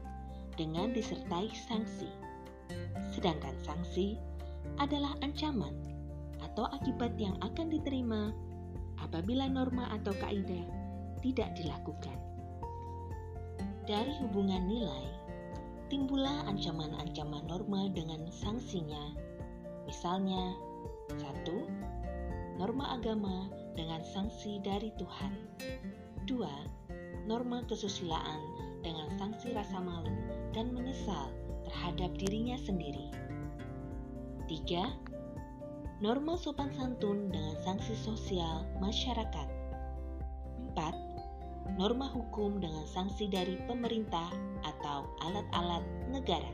dengan 0.56 0.90
disertai 0.92 1.52
sanksi. 1.52 2.08
Sedangkan 3.14 3.54
sanksi 3.62 4.18
adalah 4.78 5.14
ancaman 5.24 5.72
atau 6.42 6.68
akibat 6.70 7.14
yang 7.18 7.34
akan 7.40 7.70
diterima 7.70 8.34
apabila 9.02 9.46
norma 9.46 9.90
atau 9.94 10.14
kaidah 10.18 10.66
tidak 11.22 11.54
dilakukan. 11.58 12.18
Dari 13.88 14.12
hubungan 14.20 14.68
nilai, 14.68 15.06
timbullah 15.88 16.44
ancaman-ancaman 16.44 17.48
norma 17.48 17.88
dengan 17.88 18.28
sanksinya. 18.28 19.16
Misalnya, 19.88 20.52
satu, 21.16 21.64
norma 22.60 23.00
agama 23.00 23.48
dengan 23.72 24.04
sanksi 24.04 24.60
dari 24.60 24.92
Tuhan. 25.00 25.32
Dua, 26.28 26.52
norma 27.28 27.60
kesusilaan 27.68 28.40
dengan 28.80 29.12
sanksi 29.20 29.52
rasa 29.52 29.76
malu 29.84 30.08
dan 30.56 30.72
menyesal 30.72 31.28
terhadap 31.68 32.16
dirinya 32.16 32.56
sendiri. 32.56 33.12
Tiga, 34.48 34.96
norma 36.00 36.40
sopan 36.40 36.72
santun 36.72 37.28
dengan 37.28 37.52
sanksi 37.60 37.92
sosial 38.00 38.64
masyarakat. 38.80 39.48
Empat, 40.56 40.96
norma 41.76 42.08
hukum 42.08 42.64
dengan 42.64 42.88
sanksi 42.88 43.28
dari 43.28 43.60
pemerintah 43.68 44.32
atau 44.64 45.04
alat-alat 45.20 45.84
negara. 46.08 46.48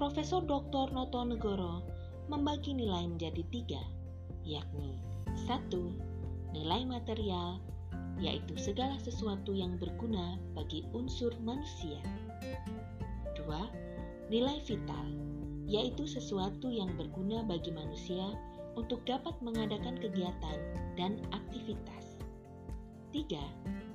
Profesor 0.00 0.40
Dr. 0.40 0.88
Noto 0.88 1.20
Negoro 1.28 1.84
membagi 2.32 2.72
nilai 2.72 3.04
menjadi 3.04 3.44
tiga, 3.52 3.82
yakni 4.40 5.04
satu, 5.44 5.92
nilai 6.56 6.88
material, 6.88 7.60
yaitu 8.18 8.58
segala 8.58 8.98
sesuatu 8.98 9.54
yang 9.54 9.78
berguna 9.78 10.38
bagi 10.58 10.82
unsur 10.90 11.30
manusia. 11.42 12.02
Dua, 13.38 13.70
nilai 14.26 14.58
vital, 14.66 15.06
yaitu 15.70 16.04
sesuatu 16.04 16.68
yang 16.68 16.90
berguna 16.98 17.46
bagi 17.46 17.70
manusia 17.70 18.34
untuk 18.74 19.02
dapat 19.06 19.34
mengadakan 19.42 19.98
kegiatan 19.98 20.58
dan 20.98 21.22
aktivitas. 21.30 22.18
Tiga, 23.14 23.42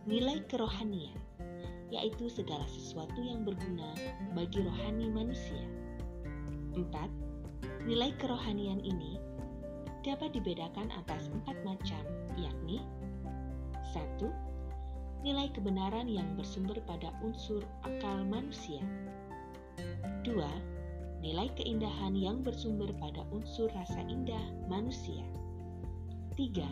nilai 0.07 0.39
kerohanian, 0.47 1.19
yaitu 1.91 2.31
segala 2.31 2.65
sesuatu 2.65 3.19
yang 3.19 3.43
berguna 3.43 3.93
bagi 4.33 4.63
rohani 4.63 5.11
manusia. 5.11 5.63
Empat, 6.73 7.11
nilai 7.85 8.15
kerohanian 8.17 8.81
ini 8.81 9.19
dapat 10.03 10.35
dibedakan 10.35 10.91
atas 10.91 11.31
empat 11.31 11.55
macam, 11.63 12.03
yakni 12.35 12.83
satu, 13.93 14.33
nilai 15.21 15.53
kebenaran 15.53 16.09
yang 16.09 16.27
bersumber 16.33 16.81
pada 16.89 17.13
unsur 17.21 17.61
akal 17.85 18.25
manusia. 18.25 18.81
Dua, 20.25 20.49
nilai 21.23 21.47
keindahan 21.55 22.17
yang 22.17 22.43
bersumber 22.43 22.91
pada 22.99 23.23
unsur 23.31 23.71
rasa 23.71 24.01
indah 24.09 24.43
manusia. 24.67 25.23
Tiga, 26.33 26.67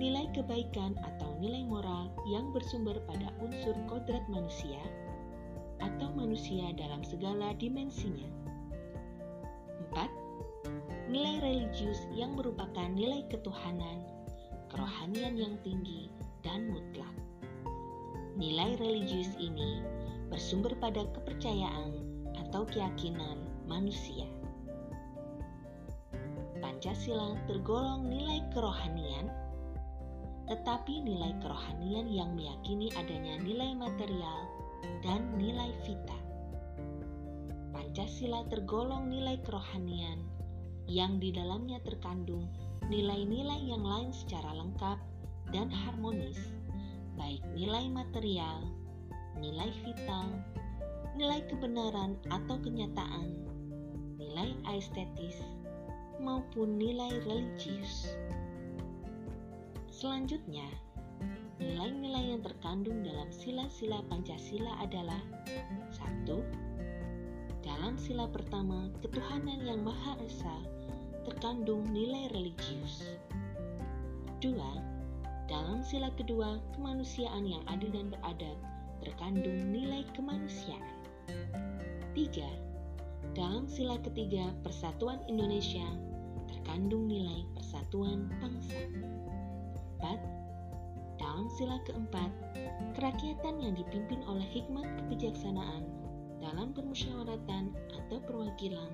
nilai 0.00 0.26
kebaikan 0.32 0.96
atau 1.04 1.30
nilai 1.38 1.62
moral 1.62 2.10
yang 2.26 2.50
bersumber 2.50 2.96
pada 3.04 3.30
unsur 3.44 3.76
kodrat 3.86 4.24
manusia 4.32 4.80
atau 5.78 6.08
manusia 6.16 6.72
dalam 6.74 7.04
segala 7.06 7.54
dimensinya. 7.56 8.26
Empat, 9.86 10.10
nilai 11.06 11.38
religius 11.44 12.04
yang 12.10 12.34
merupakan 12.34 12.88
nilai 12.90 13.22
ketuhanan, 13.30 14.02
kerohanian 14.70 15.34
yang 15.38 15.54
tinggi, 15.62 16.10
dan 16.40 16.70
mutlak. 16.72 17.14
Nilai 18.36 18.78
religius 18.80 19.32
ini 19.36 19.84
bersumber 20.30 20.72
pada 20.78 21.04
kepercayaan 21.12 21.92
atau 22.46 22.64
keyakinan 22.64 23.44
manusia. 23.66 24.24
Pancasila 26.62 27.36
tergolong 27.44 28.08
nilai 28.08 28.40
kerohanian, 28.54 29.28
tetapi 30.48 31.04
nilai 31.04 31.36
kerohanian 31.42 32.08
yang 32.08 32.32
meyakini 32.32 32.88
adanya 32.96 33.36
nilai 33.42 33.76
material 33.76 34.40
dan 35.04 35.28
nilai 35.36 35.74
vital. 35.84 36.22
Pancasila 37.74 38.46
tergolong 38.48 39.10
nilai 39.10 39.36
kerohanian 39.44 40.24
yang 40.90 41.22
di 41.22 41.30
dalamnya 41.30 41.78
terkandung 41.86 42.50
nilai-nilai 42.90 43.62
yang 43.62 43.86
lain 43.86 44.10
secara 44.10 44.50
lengkap 44.58 45.09
dan 45.50 45.70
harmonis, 45.70 46.38
baik 47.18 47.42
nilai 47.54 47.90
material, 47.90 48.64
nilai 49.38 49.70
vital, 49.82 50.30
nilai 51.18 51.42
kebenaran 51.50 52.14
atau 52.30 52.56
kenyataan, 52.62 53.34
nilai 54.16 54.54
estetis, 54.72 55.42
maupun 56.22 56.76
nilai 56.76 57.18
religius. 57.26 58.14
Selanjutnya, 59.90 60.64
nilai-nilai 61.60 62.36
yang 62.36 62.42
terkandung 62.44 63.04
dalam 63.04 63.28
sila-sila 63.28 64.00
Pancasila 64.08 64.80
adalah 64.80 65.20
satu, 65.92 66.40
Dalam 67.60 68.00
sila 68.00 68.24
pertama, 68.24 68.88
ketuhanan 69.04 69.60
yang 69.60 69.84
Maha 69.84 70.16
Esa 70.24 70.56
terkandung 71.28 71.84
nilai 71.92 72.32
religius. 72.32 73.04
Dua, 74.40 74.80
dalam 75.50 75.82
sila 75.82 76.14
kedua, 76.14 76.62
kemanusiaan 76.78 77.42
yang 77.42 77.60
adil 77.66 77.90
dan 77.90 78.14
beradab 78.14 78.54
terkandung 79.02 79.74
nilai 79.74 80.06
kemanusiaan. 80.14 80.94
Tiga, 82.14 82.46
dalam 83.34 83.66
sila 83.66 83.98
ketiga, 83.98 84.54
persatuan 84.62 85.18
Indonesia 85.26 85.84
terkandung 86.46 87.10
nilai 87.10 87.42
persatuan 87.58 88.30
bangsa. 88.38 88.78
4. 89.98 91.18
Dalam 91.18 91.50
sila 91.58 91.82
keempat, 91.82 92.30
kerakyatan 92.94 93.58
yang 93.58 93.74
dipimpin 93.74 94.22
oleh 94.30 94.46
hikmat 94.54 94.86
kebijaksanaan 95.02 95.84
dalam 96.38 96.72
permusyawaratan 96.72 97.74
atau 97.92 98.22
perwakilan 98.24 98.90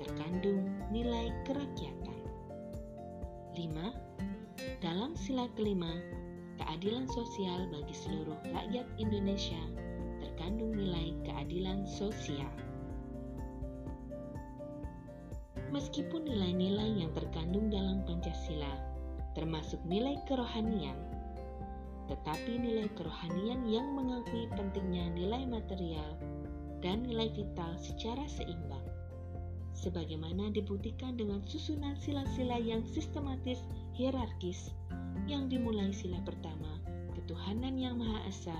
terkandung 0.00 0.64
nilai 0.94 1.34
kerakyatan. 1.44 2.18
5. 3.58 4.39
Dalam 4.80 5.16
sila 5.16 5.48
kelima, 5.56 5.88
keadilan 6.60 7.08
sosial 7.08 7.68
bagi 7.72 7.96
seluruh 7.96 8.36
rakyat 8.52 8.84
Indonesia 9.00 9.60
terkandung 10.20 10.76
nilai 10.76 11.16
keadilan 11.24 11.88
sosial. 11.88 12.52
Meskipun 15.72 16.28
nilai-nilai 16.28 17.00
yang 17.00 17.12
terkandung 17.16 17.72
dalam 17.72 18.04
Pancasila 18.04 18.74
termasuk 19.32 19.78
nilai 19.86 20.18
kerohanian, 20.26 20.98
tetapi 22.10 22.58
nilai 22.58 22.90
kerohanian 22.98 23.62
yang 23.70 23.86
mengakui 23.94 24.50
pentingnya 24.58 25.08
nilai 25.14 25.46
material 25.46 26.18
dan 26.82 27.06
nilai 27.06 27.30
vital 27.32 27.78
secara 27.78 28.26
seimbang. 28.26 28.82
Sebagaimana 29.78 30.52
dibuktikan 30.52 31.16
dengan 31.16 31.40
susunan 31.46 31.96
sila-sila 31.96 32.58
yang 32.60 32.84
sistematis 32.84 33.62
hierarkis 34.00 34.72
yang 35.28 35.52
dimulai 35.52 35.92
sila 35.92 36.16
pertama, 36.24 36.80
ketuhanan 37.12 37.76
yang 37.76 38.00
Maha 38.00 38.24
Esa, 38.24 38.56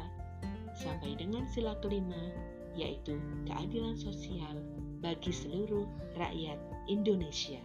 sampai 0.76 1.16
dengan 1.16 1.48
sila 1.48 1.72
kelima, 1.81 2.29
yaitu 2.76 3.16
keadilan 3.48 3.96
sosial 3.96 4.61
bagi 5.00 5.33
seluruh 5.33 5.88
rakyat 6.20 6.61
Indonesia. 6.92 7.57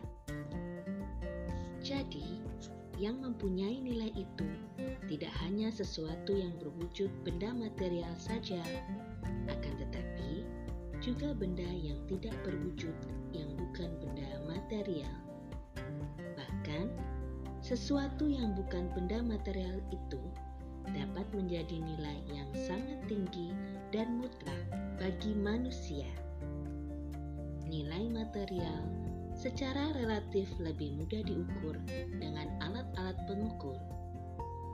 Jadi, 1.83 2.39
yang 2.95 3.19
mempunyai 3.19 3.83
nilai 3.83 4.07
itu 4.15 4.47
tidak 5.11 5.35
hanya 5.43 5.67
sesuatu 5.67 6.31
yang 6.31 6.55
berwujud 6.63 7.11
benda 7.27 7.51
material 7.51 8.15
saja, 8.15 8.63
akan 9.51 9.73
tetapi 9.83 10.47
juga 11.03 11.35
benda 11.35 11.67
yang 11.67 11.99
tidak 12.07 12.39
berwujud 12.47 12.95
yang 13.35 13.51
bukan 13.59 13.91
benda 13.99 14.31
material. 14.47 15.11
Bahkan, 16.39 17.14
sesuatu 17.65 18.29
yang 18.29 18.53
bukan 18.53 18.93
benda 18.93 19.25
material 19.25 19.81
itu 19.89 20.21
dapat 20.93 21.25
menjadi 21.33 21.81
nilai 21.81 22.21
yang 22.29 22.45
sangat 22.53 23.01
tinggi 23.09 23.57
dan 23.89 24.21
mutlak 24.21 24.69
bagi 25.01 25.33
manusia. 25.33 26.05
Nilai 27.65 28.05
material 28.13 28.85
secara 29.33 29.97
relatif 29.97 30.45
lebih 30.61 30.93
mudah 30.93 31.25
diukur 31.25 31.73
dengan 32.21 32.53
alat-alat 32.61 33.17
pengukur, 33.25 33.81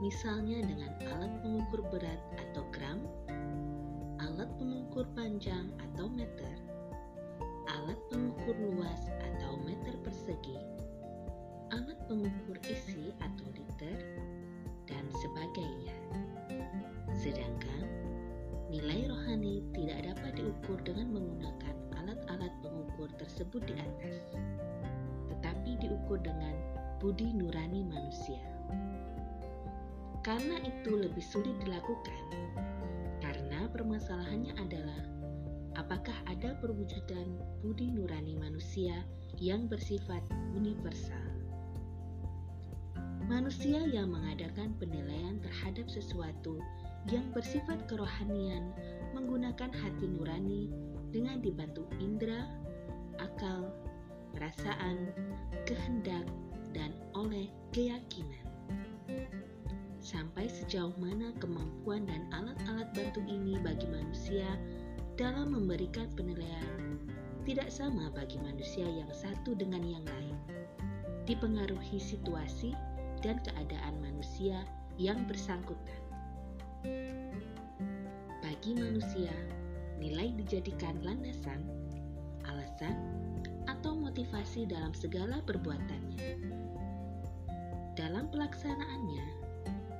misalnya 0.04 0.60
dengan 0.60 0.92
alat 1.16 1.32
pengukur 1.40 1.80
berat 1.88 2.20
atau 2.36 2.60
gram, 2.76 3.00
alat 4.20 4.52
pengukur 4.60 5.08
panjang 5.16 5.72
atau 5.80 6.12
meter, 6.12 6.60
alat 7.72 7.96
pengukur 8.12 8.52
luas 8.52 9.08
atau 9.32 9.56
meter 9.64 9.96
persegi, 10.04 10.60
alat 11.72 11.96
pengukur 12.04 12.60
isi 12.68 13.16
atau 13.16 13.48
liter, 13.56 13.96
dan 14.84 15.04
sebagainya. 15.24 15.96
Sedangkan 17.16 17.88
nilai 18.68 19.08
rohani 19.08 19.64
tidak 19.72 20.12
dapat 20.12 20.32
diukur 20.36 20.76
dengan 20.84 21.16
menggunakan 21.16 21.74
alat-alat 21.96 22.52
pengukur 22.60 23.08
tersebut 23.16 23.64
di 23.64 23.74
atas, 23.80 24.20
tetapi 25.32 25.80
diukur 25.80 26.20
dengan 26.20 26.52
budi 27.00 27.32
nurani 27.32 27.88
manusia. 27.88 28.44
Karena 30.20 30.60
itu 30.60 30.92
lebih 30.92 31.24
sulit 31.24 31.56
dilakukan, 31.64 32.24
karena 33.24 33.64
permasalahannya 33.72 34.54
adalah 34.60 35.00
apakah 35.80 36.14
ada 36.28 36.52
perwujudan 36.60 37.40
budi 37.64 37.88
nurani 37.88 38.36
manusia 38.36 39.02
yang 39.40 39.66
bersifat 39.66 40.20
universal. 40.52 41.31
Manusia 43.32 43.80
yang 43.88 44.12
mengadakan 44.12 44.76
penilaian 44.76 45.40
terhadap 45.40 45.88
sesuatu 45.88 46.60
yang 47.08 47.24
bersifat 47.32 47.80
kerohanian 47.88 48.76
menggunakan 49.16 49.72
hati 49.72 50.04
nurani 50.04 50.68
dengan 51.16 51.40
dibantu 51.40 51.88
indera, 51.96 52.44
akal, 53.16 53.72
perasaan, 54.36 55.16
kehendak, 55.64 56.28
dan 56.76 56.92
oleh 57.16 57.48
keyakinan. 57.72 58.44
Sampai 60.04 60.52
sejauh 60.52 60.92
mana 61.00 61.32
kemampuan 61.40 62.04
dan 62.04 62.28
alat-alat 62.36 62.92
bantu 62.92 63.24
ini 63.24 63.56
bagi 63.64 63.88
manusia 63.88 64.60
dalam 65.16 65.56
memberikan 65.56 66.04
penilaian 66.20 67.00
tidak 67.48 67.72
sama 67.72 68.12
bagi 68.12 68.36
manusia 68.44 68.84
yang 68.84 69.08
satu 69.08 69.56
dengan 69.56 69.80
yang 69.80 70.04
lain, 70.04 70.36
dipengaruhi 71.24 71.96
situasi 71.96 72.76
dan 73.22 73.38
keadaan 73.46 74.02
manusia 74.02 74.66
yang 74.98 75.24
bersangkutan. 75.30 76.02
Bagi 78.42 78.74
manusia, 78.74 79.30
nilai 80.02 80.34
dijadikan 80.34 80.98
landasan, 81.06 81.62
alasan, 82.44 82.98
atau 83.70 83.94
motivasi 83.94 84.66
dalam 84.66 84.90
segala 84.90 85.38
perbuatannya. 85.46 86.42
Dalam 87.94 88.26
pelaksanaannya, 88.34 89.26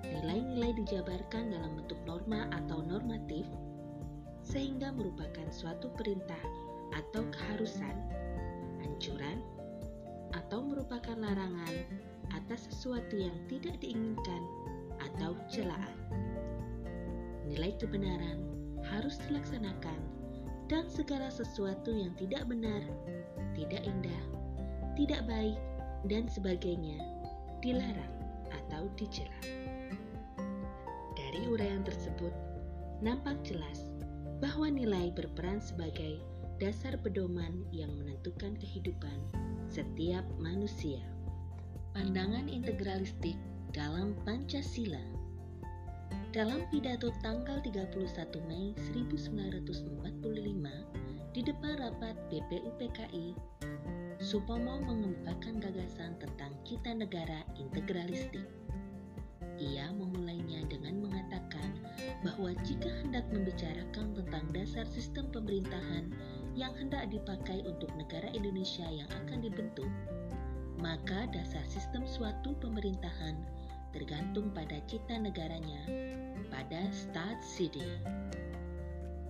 nilai-nilai 0.03 0.75
dijabarkan 0.83 1.55
dalam 1.55 1.79
bentuk 1.79 1.99
norma 2.03 2.51
atau 2.51 2.83
normatif, 2.83 3.47
sehingga 4.43 4.91
merupakan 4.91 5.47
suatu 5.55 5.87
perintah 5.95 6.43
atau 6.91 7.23
keharusan, 7.31 7.95
anjuran, 8.83 9.39
atau 10.35 10.67
merupakan 10.67 11.15
larangan 11.15 11.75
atas 12.31 12.71
sesuatu 12.71 13.19
yang 13.19 13.35
tidak 13.51 13.75
diinginkan 13.83 14.43
atau 15.03 15.35
celaan. 15.51 15.99
Nilai 17.49 17.75
kebenaran 17.83 18.39
harus 18.87 19.19
dilaksanakan 19.27 19.99
dan 20.71 20.87
segala 20.87 21.29
sesuatu 21.29 21.91
yang 21.91 22.15
tidak 22.17 22.47
benar, 22.47 22.81
tidak 23.53 23.83
indah, 23.85 24.23
tidak 24.95 25.27
baik, 25.27 25.59
dan 26.11 26.27
sebagainya 26.27 26.99
dilarang 27.63 28.15
atau 28.51 28.91
dicela. 28.99 29.39
Dari 31.15 31.47
uraian 31.47 31.85
tersebut, 31.87 32.35
nampak 33.05 33.39
jelas 33.47 33.93
bahwa 34.43 34.67
nilai 34.67 35.15
berperan 35.15 35.63
sebagai 35.63 36.19
dasar 36.59 36.99
pedoman 36.99 37.63
yang 37.71 37.91
menentukan 37.95 38.59
kehidupan 38.59 39.19
setiap 39.71 40.27
manusia. 40.43 41.12
Pandangan 41.93 42.49
integralistik 42.49 43.37
dalam 43.77 44.17
Pancasila 44.25 45.21
dalam 46.33 46.65
pidato 46.73 47.13
tanggal 47.21 47.61
31 47.61 48.09
Mei 48.49 48.73
1945 48.89 50.25
di 51.37 51.41
depan 51.45 51.77
rapat 51.77 52.17
BPUPKI, 52.33 53.37
Supomo 54.17 54.81
mengemukakan 54.81 55.61
gagasan 55.61 56.17
tentang 56.17 56.57
kita 56.65 56.97
negara 56.97 57.45
integralistik. 57.61 58.49
Ia 59.61 59.93
memulainya 59.93 60.65
dengan 60.73 61.05
mengatakan 61.05 61.77
bahwa 62.25 62.57
jika 62.65 62.89
hendak 63.05 63.29
membicarakan 63.29 64.17
tentang 64.17 64.49
dasar 64.57 64.89
sistem 64.89 65.29
pemerintahan 65.29 66.09
yang 66.57 66.73
hendak 66.73 67.13
dipakai 67.13 67.61
untuk 67.69 67.93
negara 68.01 68.33
Indonesia 68.33 68.89
yang 68.89 69.09
akan 69.13 69.45
dibentuk, 69.45 69.93
maka 70.83 71.31
dasar 71.31 71.63
sistem 71.71 72.03
suatu 72.03 72.59
pemerintahan 72.59 73.39
tergantung 73.95 74.51
pada 74.51 74.83
cita 74.91 75.15
negaranya 75.15 75.79
pada 76.51 76.91
start 76.91 77.39
CD. 77.39 77.79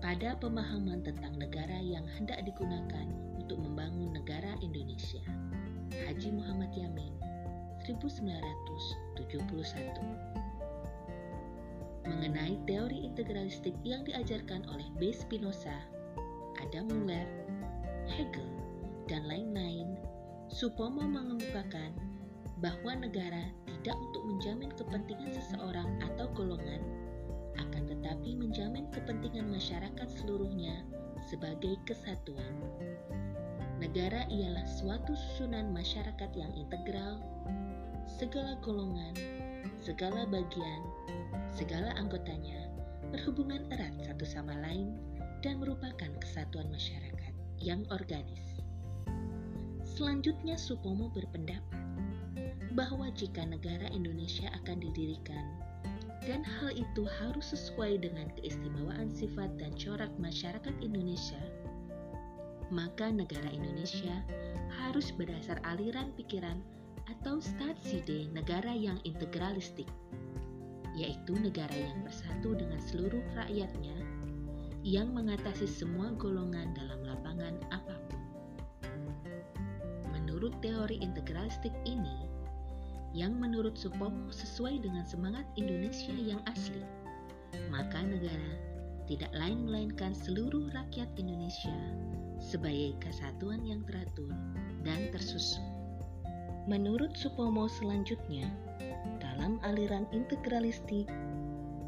Pada 0.00 0.34
pemahaman 0.40 1.04
tentang 1.04 1.36
negara 1.36 1.76
yang 1.78 2.08
hendak 2.16 2.40
digunakan 2.42 3.06
untuk 3.36 3.60
membangun 3.60 4.16
negara 4.16 4.56
Indonesia. 4.64 5.20
Haji 5.92 6.32
Muhammad 6.32 6.72
Yamin 6.72 7.12
1971 7.84 9.44
Mengenai 12.08 12.56
teori 12.64 13.04
integralistik 13.04 13.76
yang 13.84 14.08
diajarkan 14.08 14.64
oleh 14.72 14.88
B. 14.96 15.12
Spinoza, 15.12 15.76
Adam 16.64 16.88
Muller, 16.88 17.28
Hegel, 18.08 18.48
dan 19.06 19.28
lain-lain, 19.28 19.91
Supomo 20.52 21.00
mengemukakan 21.00 21.96
bahwa 22.60 22.92
negara 23.00 23.40
tidak 23.64 23.96
untuk 23.96 24.22
menjamin 24.28 24.68
kepentingan 24.76 25.32
seseorang 25.32 25.88
atau 26.04 26.28
golongan, 26.36 26.84
akan 27.56 27.88
tetapi 27.88 28.36
menjamin 28.36 28.84
kepentingan 28.92 29.48
masyarakat 29.48 30.08
seluruhnya 30.12 30.84
sebagai 31.24 31.80
kesatuan. 31.88 32.52
negara 33.80 34.28
ialah 34.28 34.68
suatu 34.68 35.16
susunan 35.16 35.72
masyarakat 35.72 36.30
yang 36.36 36.52
integral, 36.52 37.24
segala 38.04 38.52
golongan, 38.60 39.16
segala 39.80 40.28
bagian, 40.28 40.82
segala 41.48 41.96
anggotanya 41.96 42.68
berhubungan 43.08 43.64
erat 43.72 43.96
satu 44.04 44.28
sama 44.28 44.52
lain 44.60 45.00
dan 45.40 45.58
merupakan 45.64 46.12
kesatuan 46.20 46.68
masyarakat 46.68 47.32
yang 47.56 47.88
organis. 47.88 48.51
Selanjutnya 49.92 50.56
Supomo 50.56 51.12
berpendapat 51.12 51.76
bahwa 52.72 53.12
jika 53.12 53.44
negara 53.44 53.84
Indonesia 53.92 54.48
akan 54.64 54.80
didirikan 54.80 55.44
dan 56.24 56.40
hal 56.40 56.72
itu 56.72 57.04
harus 57.20 57.52
sesuai 57.52 58.00
dengan 58.00 58.32
keistimewaan 58.40 59.12
sifat 59.12 59.52
dan 59.60 59.76
corak 59.76 60.08
masyarakat 60.16 60.72
Indonesia, 60.80 61.40
maka 62.72 63.12
negara 63.12 63.52
Indonesia 63.52 64.24
harus 64.80 65.12
berdasar 65.12 65.60
aliran 65.68 66.08
pikiran 66.16 66.64
atau 67.12 67.36
statside 67.44 68.32
negara 68.32 68.72
yang 68.72 68.96
integralistik, 69.04 69.92
yaitu 70.96 71.36
negara 71.36 71.76
yang 71.76 72.00
bersatu 72.00 72.56
dengan 72.56 72.80
seluruh 72.80 73.20
rakyatnya 73.36 74.00
yang 74.82 75.12
mengatasi 75.12 75.68
semua 75.68 76.10
golongan 76.16 76.72
dalam 76.72 77.04
lapangan. 77.06 77.54
Menurut 80.42 80.58
teori 80.58 80.98
integralistik 80.98 81.70
ini, 81.86 82.26
yang 83.14 83.38
menurut 83.38 83.78
Supomo 83.78 84.26
sesuai 84.26 84.82
dengan 84.82 85.06
semangat 85.06 85.46
Indonesia 85.54 86.10
yang 86.10 86.42
asli, 86.50 86.82
maka 87.70 88.02
negara 88.02 88.58
tidak 89.06 89.30
lain 89.38 89.70
melainkan 89.70 90.10
seluruh 90.10 90.66
rakyat 90.74 91.06
Indonesia 91.14 91.70
sebagai 92.42 92.98
kesatuan 92.98 93.62
yang 93.62 93.86
teratur 93.86 94.34
dan 94.82 95.14
tersusun. 95.14 95.62
Menurut 96.66 97.14
Supomo 97.14 97.70
selanjutnya, 97.70 98.50
dalam 99.22 99.62
aliran 99.62 100.10
integralistik, 100.10 101.06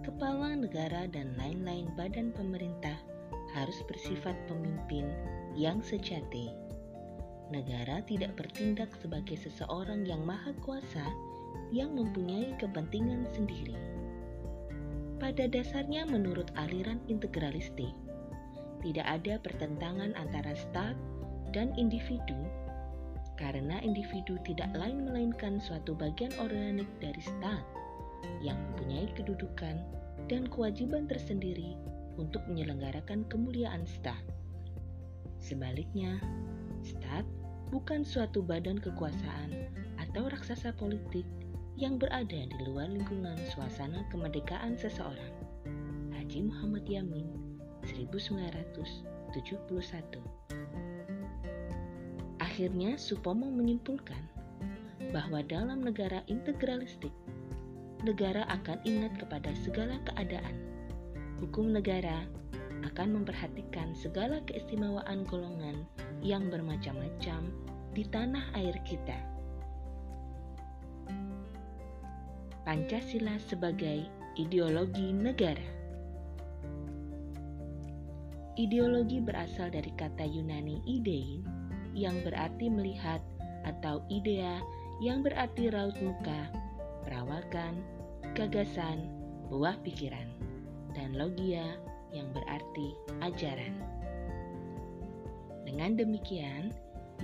kepala 0.07 0.55
negara 0.55 1.11
dan 1.11 1.35
lain-lain 1.35 1.91
badan 1.99 2.31
pemerintah 2.31 2.95
harus 3.51 3.83
bersifat 3.91 4.39
pemimpin 4.47 5.11
yang 5.59 5.83
sejati 5.83 6.55
negara 7.55 8.03
tidak 8.03 8.35
bertindak 8.35 8.91
sebagai 8.99 9.39
seseorang 9.39 10.03
yang 10.03 10.27
maha 10.27 10.51
kuasa 10.67 11.07
yang 11.71 11.95
mempunyai 11.95 12.59
kepentingan 12.59 13.31
sendiri. 13.31 13.79
Pada 15.23 15.47
dasarnya 15.47 16.03
menurut 16.11 16.51
aliran 16.59 16.99
integralistik, 17.07 17.95
tidak 18.83 19.07
ada 19.07 19.39
pertentangan 19.39 20.13
antara 20.19 20.59
stat 20.59 20.99
dan 21.55 21.71
individu 21.79 22.37
karena 23.39 23.79
individu 23.83 24.39
tidak 24.43 24.71
lain 24.75 25.07
melainkan 25.07 25.63
suatu 25.63 25.95
bagian 25.95 26.35
organik 26.43 26.87
dari 26.99 27.23
stat 27.23 27.63
yang 28.43 28.59
mempunyai 28.75 29.07
kedudukan 29.15 29.79
dan 30.27 30.51
kewajiban 30.51 31.07
tersendiri 31.07 31.79
untuk 32.19 32.43
menyelenggarakan 32.51 33.27
kemuliaan 33.27 33.83
stat. 33.87 34.23
Sebaliknya, 35.43 36.23
Stat 36.85 37.25
bukan 37.75 38.07
suatu 38.07 38.39
badan 38.39 38.79
kekuasaan 38.79 39.51
atau 39.99 40.31
raksasa 40.31 40.71
politik 40.79 41.27
yang 41.75 41.99
berada 41.99 42.47
di 42.47 42.59
luar 42.71 42.87
lingkungan 42.87 43.35
suasana 43.51 44.07
kemerdekaan 44.15 44.79
seseorang. 44.79 45.35
Haji 46.15 46.47
Muhammad 46.47 46.87
Yamin, 46.87 47.27
1971. 47.83 49.03
Akhirnya 52.39 52.95
Supomo 52.95 53.51
menyimpulkan 53.51 54.23
bahwa 55.11 55.43
dalam 55.43 55.83
negara 55.83 56.23
integralistik, 56.31 57.11
negara 58.07 58.47
akan 58.55 58.79
ingat 58.87 59.19
kepada 59.19 59.51
segala 59.67 59.99
keadaan. 60.15 60.63
Hukum 61.43 61.75
negara 61.75 62.23
akan 62.87 63.19
memperhatikan 63.19 63.99
segala 63.99 64.39
keistimewaan 64.47 65.27
golongan 65.27 65.83
yang 66.25 66.49
bermacam-macam 66.49 67.53
di 67.93 68.03
tanah 68.09 68.57
air 68.57 68.75
kita. 68.83 69.15
Pancasila 72.65 73.37
sebagai 73.45 74.09
ideologi 74.41 75.13
negara. 75.13 75.69
Ideologi 78.57 79.21
berasal 79.21 79.69
dari 79.69 79.93
kata 79.93 80.25
Yunani 80.25 80.81
idein 80.89 81.45
yang 81.93 82.17
berarti 82.25 82.73
melihat 82.73 83.21
atau 83.69 84.01
idea 84.09 84.65
yang 85.05 85.21
berarti 85.21 85.69
raut 85.69 85.95
muka, 86.01 86.49
perawakan, 87.05 87.85
gagasan, 88.33 89.05
buah 89.53 89.77
pikiran, 89.85 90.27
dan 90.97 91.13
logia 91.13 91.77
yang 92.17 92.31
berarti 92.33 92.97
ajaran. 93.21 93.94
Dengan 95.65 95.97
demikian, 95.97 96.71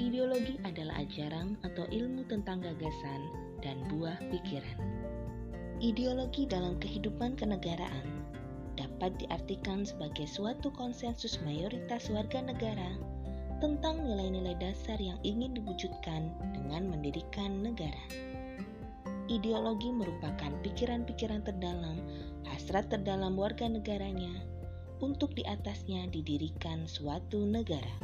ideologi 0.00 0.56
adalah 0.64 0.96
ajaran 1.04 1.60
atau 1.60 1.84
ilmu 1.92 2.24
tentang 2.26 2.64
gagasan 2.64 3.20
dan 3.60 3.76
buah 3.92 4.16
pikiran. 4.32 4.80
Ideologi 5.80 6.44
dalam 6.44 6.76
kehidupan 6.76 7.36
kenegaraan 7.36 8.04
dapat 8.80 9.16
diartikan 9.20 9.84
sebagai 9.84 10.24
suatu 10.24 10.72
konsensus 10.72 11.40
mayoritas 11.44 12.08
warga 12.08 12.40
negara 12.40 12.96
tentang 13.60 14.00
nilai-nilai 14.00 14.56
dasar 14.56 14.96
yang 14.96 15.20
ingin 15.20 15.52
diwujudkan 15.52 16.32
dengan 16.56 16.88
mendirikan 16.88 17.60
negara. 17.60 18.04
Ideologi 19.28 19.92
merupakan 19.94 20.50
pikiran-pikiran 20.64 21.44
terdalam, 21.44 22.02
hasrat 22.48 22.88
terdalam 22.88 23.36
warga 23.36 23.68
negaranya 23.68 24.32
untuk 25.00 25.32
di 25.36 25.44
atasnya 25.46 26.08
didirikan 26.08 26.88
suatu 26.88 27.44
negara. 27.44 27.94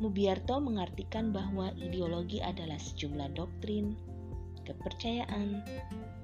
Mubiarto 0.00 0.56
mengartikan 0.64 1.28
bahwa 1.28 1.76
ideologi 1.76 2.40
adalah 2.40 2.80
sejumlah 2.80 3.36
doktrin, 3.36 3.92
kepercayaan, 4.64 5.60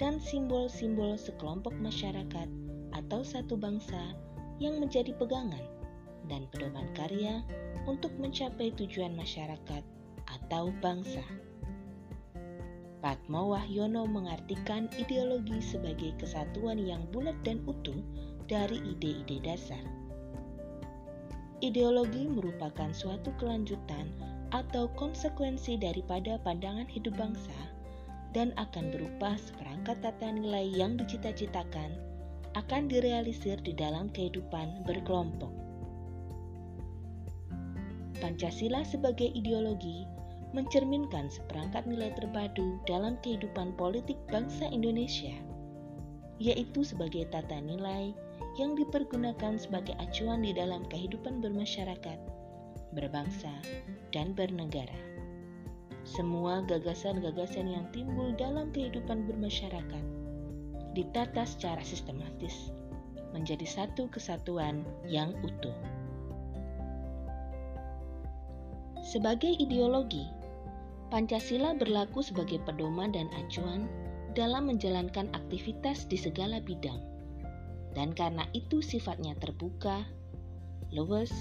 dan 0.01 0.17
simbol-simbol 0.17 1.21
sekelompok 1.21 1.77
masyarakat 1.77 2.49
atau 2.97 3.21
satu 3.21 3.61
bangsa 3.61 4.17
yang 4.57 4.81
menjadi 4.81 5.13
pegangan 5.21 5.61
dan 6.25 6.49
pedoman 6.49 6.89
karya 6.97 7.45
untuk 7.85 8.17
mencapai 8.17 8.73
tujuan 8.81 9.13
masyarakat 9.13 9.85
atau 10.25 10.73
bangsa. 10.81 11.21
Patmo 13.05 13.53
Wahyono 13.53 14.09
mengartikan 14.09 14.89
ideologi 14.97 15.61
sebagai 15.61 16.17
kesatuan 16.17 16.81
yang 16.81 17.05
bulat 17.13 17.37
dan 17.45 17.61
utuh 17.69 18.01
dari 18.49 18.81
ide-ide 18.83 19.37
dasar 19.45 19.96
Ideologi 21.65 22.29
merupakan 22.29 22.93
suatu 22.93 23.33
kelanjutan 23.41 24.13
atau 24.53 24.93
konsekuensi 24.93 25.81
daripada 25.81 26.37
pandangan 26.45 26.85
hidup 26.85 27.17
bangsa 27.17 27.57
dan 28.37 28.53
akan 28.61 28.93
berupa 28.93 29.41
seperangkat 29.41 29.97
tata 30.05 30.29
nilai 30.37 30.69
yang 30.69 31.01
dicita-citakan 31.01 31.97
akan 32.61 32.93
direalisir 32.93 33.57
di 33.65 33.73
dalam 33.73 34.13
kehidupan 34.13 34.85
berkelompok. 34.85 35.49
Pancasila 38.21 38.85
sebagai 38.85 39.33
ideologi 39.33 40.05
mencerminkan 40.53 41.33
seperangkat 41.33 41.89
nilai 41.89 42.13
terpadu 42.17 42.77
dalam 42.85 43.17
kehidupan 43.25 43.73
politik 43.81 44.21
bangsa 44.29 44.69
Indonesia, 44.69 45.33
yaitu 46.37 46.85
sebagai 46.85 47.25
tata 47.33 47.57
nilai 47.65 48.13
yang 48.57 48.73
dipergunakan 48.73 49.61
sebagai 49.61 49.93
acuan 50.01 50.41
di 50.41 50.57
dalam 50.57 50.89
kehidupan 50.89 51.45
bermasyarakat, 51.45 52.19
berbangsa, 52.97 53.53
dan 54.17 54.33
bernegara. 54.33 54.97
Semua 56.09 56.65
gagasan-gagasan 56.65 57.69
yang 57.69 57.85
timbul 57.93 58.33
dalam 58.41 58.73
kehidupan 58.73 59.29
bermasyarakat 59.29 60.05
ditata 60.97 61.45
secara 61.45 61.85
sistematis 61.85 62.73
menjadi 63.37 63.69
satu 63.69 64.09
kesatuan 64.09 64.81
yang 65.05 65.37
utuh. 65.45 65.77
Sebagai 69.05 69.53
ideologi, 69.61 70.25
Pancasila 71.13 71.77
berlaku 71.77 72.25
sebagai 72.25 72.59
pedoman 72.65 73.13
dan 73.13 73.29
acuan 73.37 73.87
dalam 74.33 74.73
menjalankan 74.73 75.29
aktivitas 75.37 76.09
di 76.09 76.19
segala 76.19 76.59
bidang 76.59 77.16
dan 77.97 78.13
karena 78.13 78.45
itu 78.53 78.85
sifatnya 78.85 79.33
terbuka, 79.41 80.05
luwes, 80.93 81.33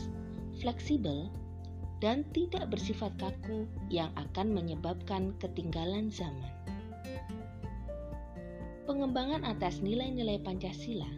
fleksibel, 0.64 1.28
dan 2.00 2.24
tidak 2.32 2.72
bersifat 2.72 3.12
kaku 3.20 3.68
yang 3.92 4.08
akan 4.16 4.56
menyebabkan 4.56 5.36
ketinggalan 5.44 6.08
zaman. 6.08 6.52
Pengembangan 8.88 9.44
atas 9.44 9.84
nilai-nilai 9.84 10.40
Pancasila 10.40 11.10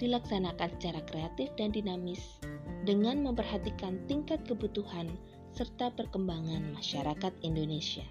dilaksanakan 0.00 0.70
secara 0.80 1.04
kreatif 1.04 1.52
dan 1.60 1.76
dinamis 1.76 2.40
dengan 2.88 3.20
memperhatikan 3.20 4.00
tingkat 4.08 4.40
kebutuhan 4.48 5.12
serta 5.52 5.92
perkembangan 5.92 6.72
masyarakat 6.72 7.34
Indonesia. 7.44 8.06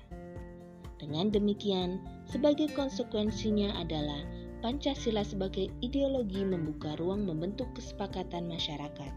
Dengan 1.00 1.32
demikian, 1.32 2.04
sebagai 2.28 2.70
konsekuensinya 2.76 3.80
adalah 3.80 4.22
Pancasila 4.60 5.24
sebagai 5.24 5.72
ideologi 5.80 6.44
membuka 6.44 6.92
ruang 7.00 7.24
membentuk 7.24 7.72
kesepakatan 7.80 8.44
masyarakat, 8.44 9.14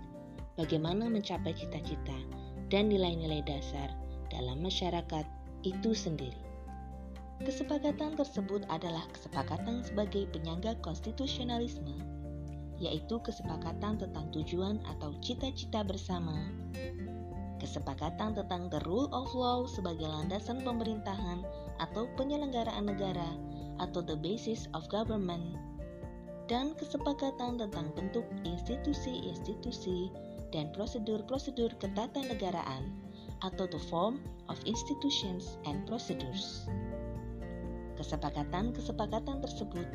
bagaimana 0.55 1.11
mencapai 1.11 1.51
cita-cita 1.51 2.15
dan 2.71 2.87
nilai-nilai 2.87 3.43
dasar 3.43 3.91
dalam 4.31 4.63
masyarakat 4.63 5.27
itu 5.67 5.91
sendiri. 5.99 6.39
Kesepakatan 7.43 8.15
tersebut 8.15 8.63
adalah 8.71 9.03
kesepakatan 9.11 9.83
sebagai 9.83 10.31
penyangga 10.31 10.79
konstitusionalisme, 10.79 11.99
yaitu 12.79 13.19
kesepakatan 13.19 13.99
tentang 13.99 14.31
tujuan 14.31 14.79
atau 14.95 15.11
cita-cita 15.19 15.83
bersama, 15.83 16.39
kesepakatan 17.59 18.39
tentang 18.39 18.71
the 18.71 18.79
rule 18.87 19.11
of 19.11 19.27
law 19.35 19.67
sebagai 19.67 20.07
landasan 20.07 20.63
pemerintahan 20.63 21.43
atau 21.83 22.07
penyelenggaraan 22.15 22.87
negara 22.87 23.27
atau 23.81 24.05
the 24.05 24.19
basis 24.19 24.69
of 24.77 24.85
government, 24.91 25.57
dan 26.51 26.75
kesepakatan 26.77 27.57
tentang 27.57 27.89
bentuk 27.97 28.27
institusi-institusi 28.45 30.13
dan 30.53 30.69
prosedur-prosedur 30.77 31.73
ketatanegaraan 31.81 32.93
atau 33.41 33.65
the 33.67 33.81
form 33.89 34.21
of 34.53 34.61
institutions 34.69 35.57
and 35.65 35.83
procedures. 35.89 36.69
Kesepakatan-kesepakatan 37.97 39.41
tersebut 39.41 39.89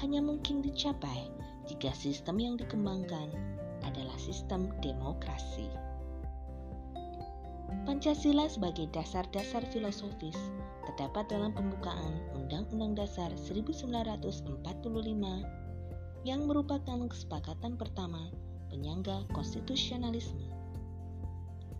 hanya 0.00 0.24
mungkin 0.24 0.64
dicapai 0.64 1.28
jika 1.68 1.92
sistem 1.92 2.40
yang 2.40 2.54
dikembangkan 2.56 3.28
adalah 3.84 4.16
sistem 4.16 4.70
demokrasi. 4.80 5.68
Pancasila 7.82 8.46
sebagai 8.46 8.86
dasar-dasar 8.94 9.66
filosofis 9.74 10.38
terdapat 10.86 11.26
dalam 11.26 11.50
pembukaan 11.50 12.14
Undang-Undang 12.38 12.94
Dasar 12.94 13.34
1945 13.34 14.62
yang 16.22 16.46
merupakan 16.46 17.10
kesepakatan 17.10 17.74
pertama 17.74 18.30
penyangga 18.70 19.26
konstitusionalisme. 19.34 20.46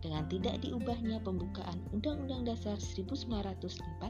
Dengan 0.03 0.27
tidak 0.27 0.59
diubahnya 0.59 1.23
pembukaan 1.23 1.79
Undang-Undang 1.95 2.51
Dasar 2.51 2.75
1945, 2.75 4.03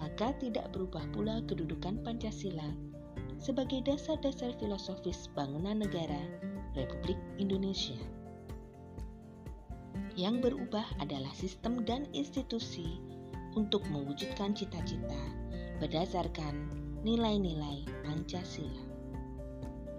maka 0.00 0.28
tidak 0.40 0.72
berubah 0.72 1.04
pula 1.12 1.44
kedudukan 1.44 2.00
Pancasila 2.00 2.72
sebagai 3.36 3.84
dasar-dasar 3.84 4.56
filosofis 4.56 5.28
bangunan 5.36 5.84
negara 5.84 6.24
Republik 6.72 7.20
Indonesia. 7.36 8.17
Yang 10.18 10.50
berubah 10.50 10.82
adalah 10.98 11.30
sistem 11.30 11.86
dan 11.86 12.02
institusi 12.10 12.98
untuk 13.54 13.86
mewujudkan 13.86 14.50
cita-cita 14.50 15.22
berdasarkan 15.78 16.74
nilai-nilai 17.06 17.86
Pancasila. 18.02 18.82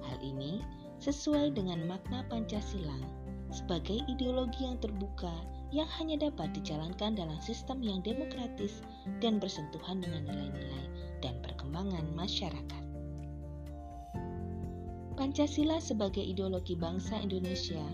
Hal 0.04 0.20
ini 0.20 0.60
sesuai 1.00 1.56
dengan 1.56 1.88
makna 1.88 2.28
Pancasila 2.28 3.00
sebagai 3.48 4.04
ideologi 4.12 4.68
yang 4.68 4.76
terbuka 4.84 5.32
yang 5.72 5.88
hanya 5.96 6.28
dapat 6.28 6.52
dijalankan 6.52 7.16
dalam 7.16 7.40
sistem 7.40 7.80
yang 7.80 8.04
demokratis 8.04 8.84
dan 9.24 9.40
bersentuhan 9.40 10.04
dengan 10.04 10.28
nilai-nilai 10.28 10.86
dan 11.24 11.40
perkembangan 11.40 12.04
masyarakat. 12.12 12.84
Pancasila 15.16 15.80
sebagai 15.80 16.28
ideologi 16.28 16.76
bangsa 16.76 17.16
Indonesia 17.24 17.88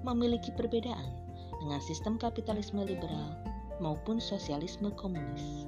memiliki 0.00 0.48
perbedaan 0.56 1.25
dengan 1.66 1.82
sistem 1.82 2.14
kapitalisme 2.14 2.78
liberal 2.86 3.34
maupun 3.82 4.22
sosialisme 4.22 4.94
komunis. 4.94 5.66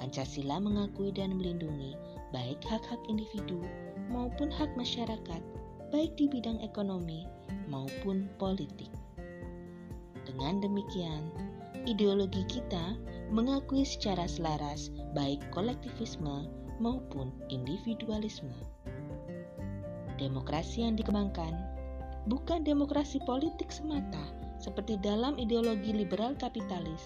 Pancasila 0.00 0.56
mengakui 0.56 1.12
dan 1.12 1.36
melindungi 1.36 1.92
baik 2.32 2.56
hak-hak 2.64 2.96
individu 3.12 3.60
maupun 4.08 4.48
hak 4.48 4.72
masyarakat, 4.80 5.44
baik 5.92 6.16
di 6.16 6.24
bidang 6.32 6.56
ekonomi 6.64 7.28
maupun 7.68 8.32
politik. 8.40 8.88
Dengan 10.24 10.64
demikian, 10.64 11.28
ideologi 11.84 12.40
kita 12.48 12.96
mengakui 13.28 13.84
secara 13.84 14.24
selaras 14.24 14.88
baik 15.12 15.44
kolektivisme 15.52 16.48
maupun 16.80 17.28
individualisme. 17.52 18.56
Demokrasi 20.16 20.88
yang 20.88 20.96
dikembangkan 20.96 21.52
bukan 22.24 22.64
demokrasi 22.64 23.20
politik 23.28 23.68
semata, 23.68 24.43
seperti 24.62 25.00
dalam 25.00 25.38
ideologi 25.38 25.90
liberal 25.90 26.38
kapitalis, 26.38 27.02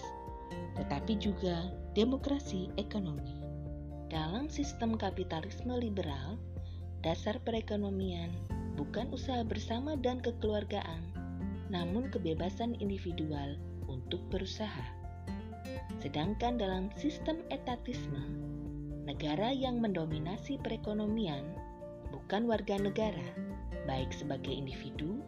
tetapi 0.77 1.17
juga 1.19 1.69
demokrasi 1.97 2.71
ekonomi. 2.79 3.39
Dalam 4.09 4.49
sistem 4.49 4.97
kapitalisme 4.97 5.77
liberal, 5.77 6.37
dasar 7.05 7.37
perekonomian 7.45 8.33
bukan 8.73 9.11
usaha 9.13 9.45
bersama 9.45 9.93
dan 9.99 10.17
kekeluargaan, 10.23 11.03
namun 11.69 12.09
kebebasan 12.09 12.73
individual 12.81 13.59
untuk 13.85 14.23
berusaha. 14.33 14.85
Sedangkan 16.01 16.57
dalam 16.57 16.89
sistem 16.97 17.43
etatisme, 17.53 18.23
negara 19.05 19.53
yang 19.53 19.77
mendominasi 19.83 20.57
perekonomian 20.63 21.43
bukan 22.09 22.49
warga 22.49 22.79
negara, 22.79 23.29
baik 23.85 24.09
sebagai 24.13 24.53
individu 24.53 25.21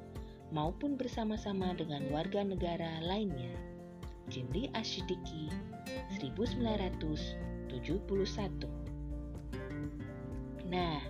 maupun 0.51 0.99
bersama-sama 0.99 1.71
dengan 1.73 2.05
warga 2.11 2.43
negara 2.43 2.99
lainnya. 3.01 3.51
Jimli 4.31 4.71
Ashidiki 4.71 5.51
1971 6.19 7.71
Nah, 10.71 11.03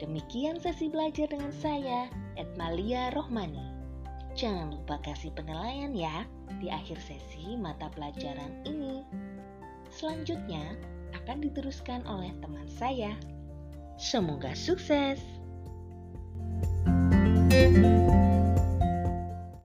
demikian 0.00 0.56
sesi 0.56 0.88
belajar 0.88 1.28
dengan 1.28 1.52
saya, 1.52 2.08
Etmalia 2.40 3.12
Rohmani. 3.12 3.68
Jangan 4.32 4.72
lupa 4.72 4.96
kasih 5.04 5.28
penilaian 5.36 5.92
ya 5.92 6.24
di 6.56 6.72
akhir 6.72 6.96
sesi 7.04 7.60
mata 7.60 7.92
pelajaran 7.92 8.64
ini. 8.64 9.04
Selanjutnya 9.92 10.80
akan 11.12 11.44
diteruskan 11.44 12.00
oleh 12.08 12.32
teman 12.40 12.64
saya. 12.72 13.12
Semoga 14.00 14.56
sukses! 14.56 15.20
thank 17.52 17.76
you 17.76 18.31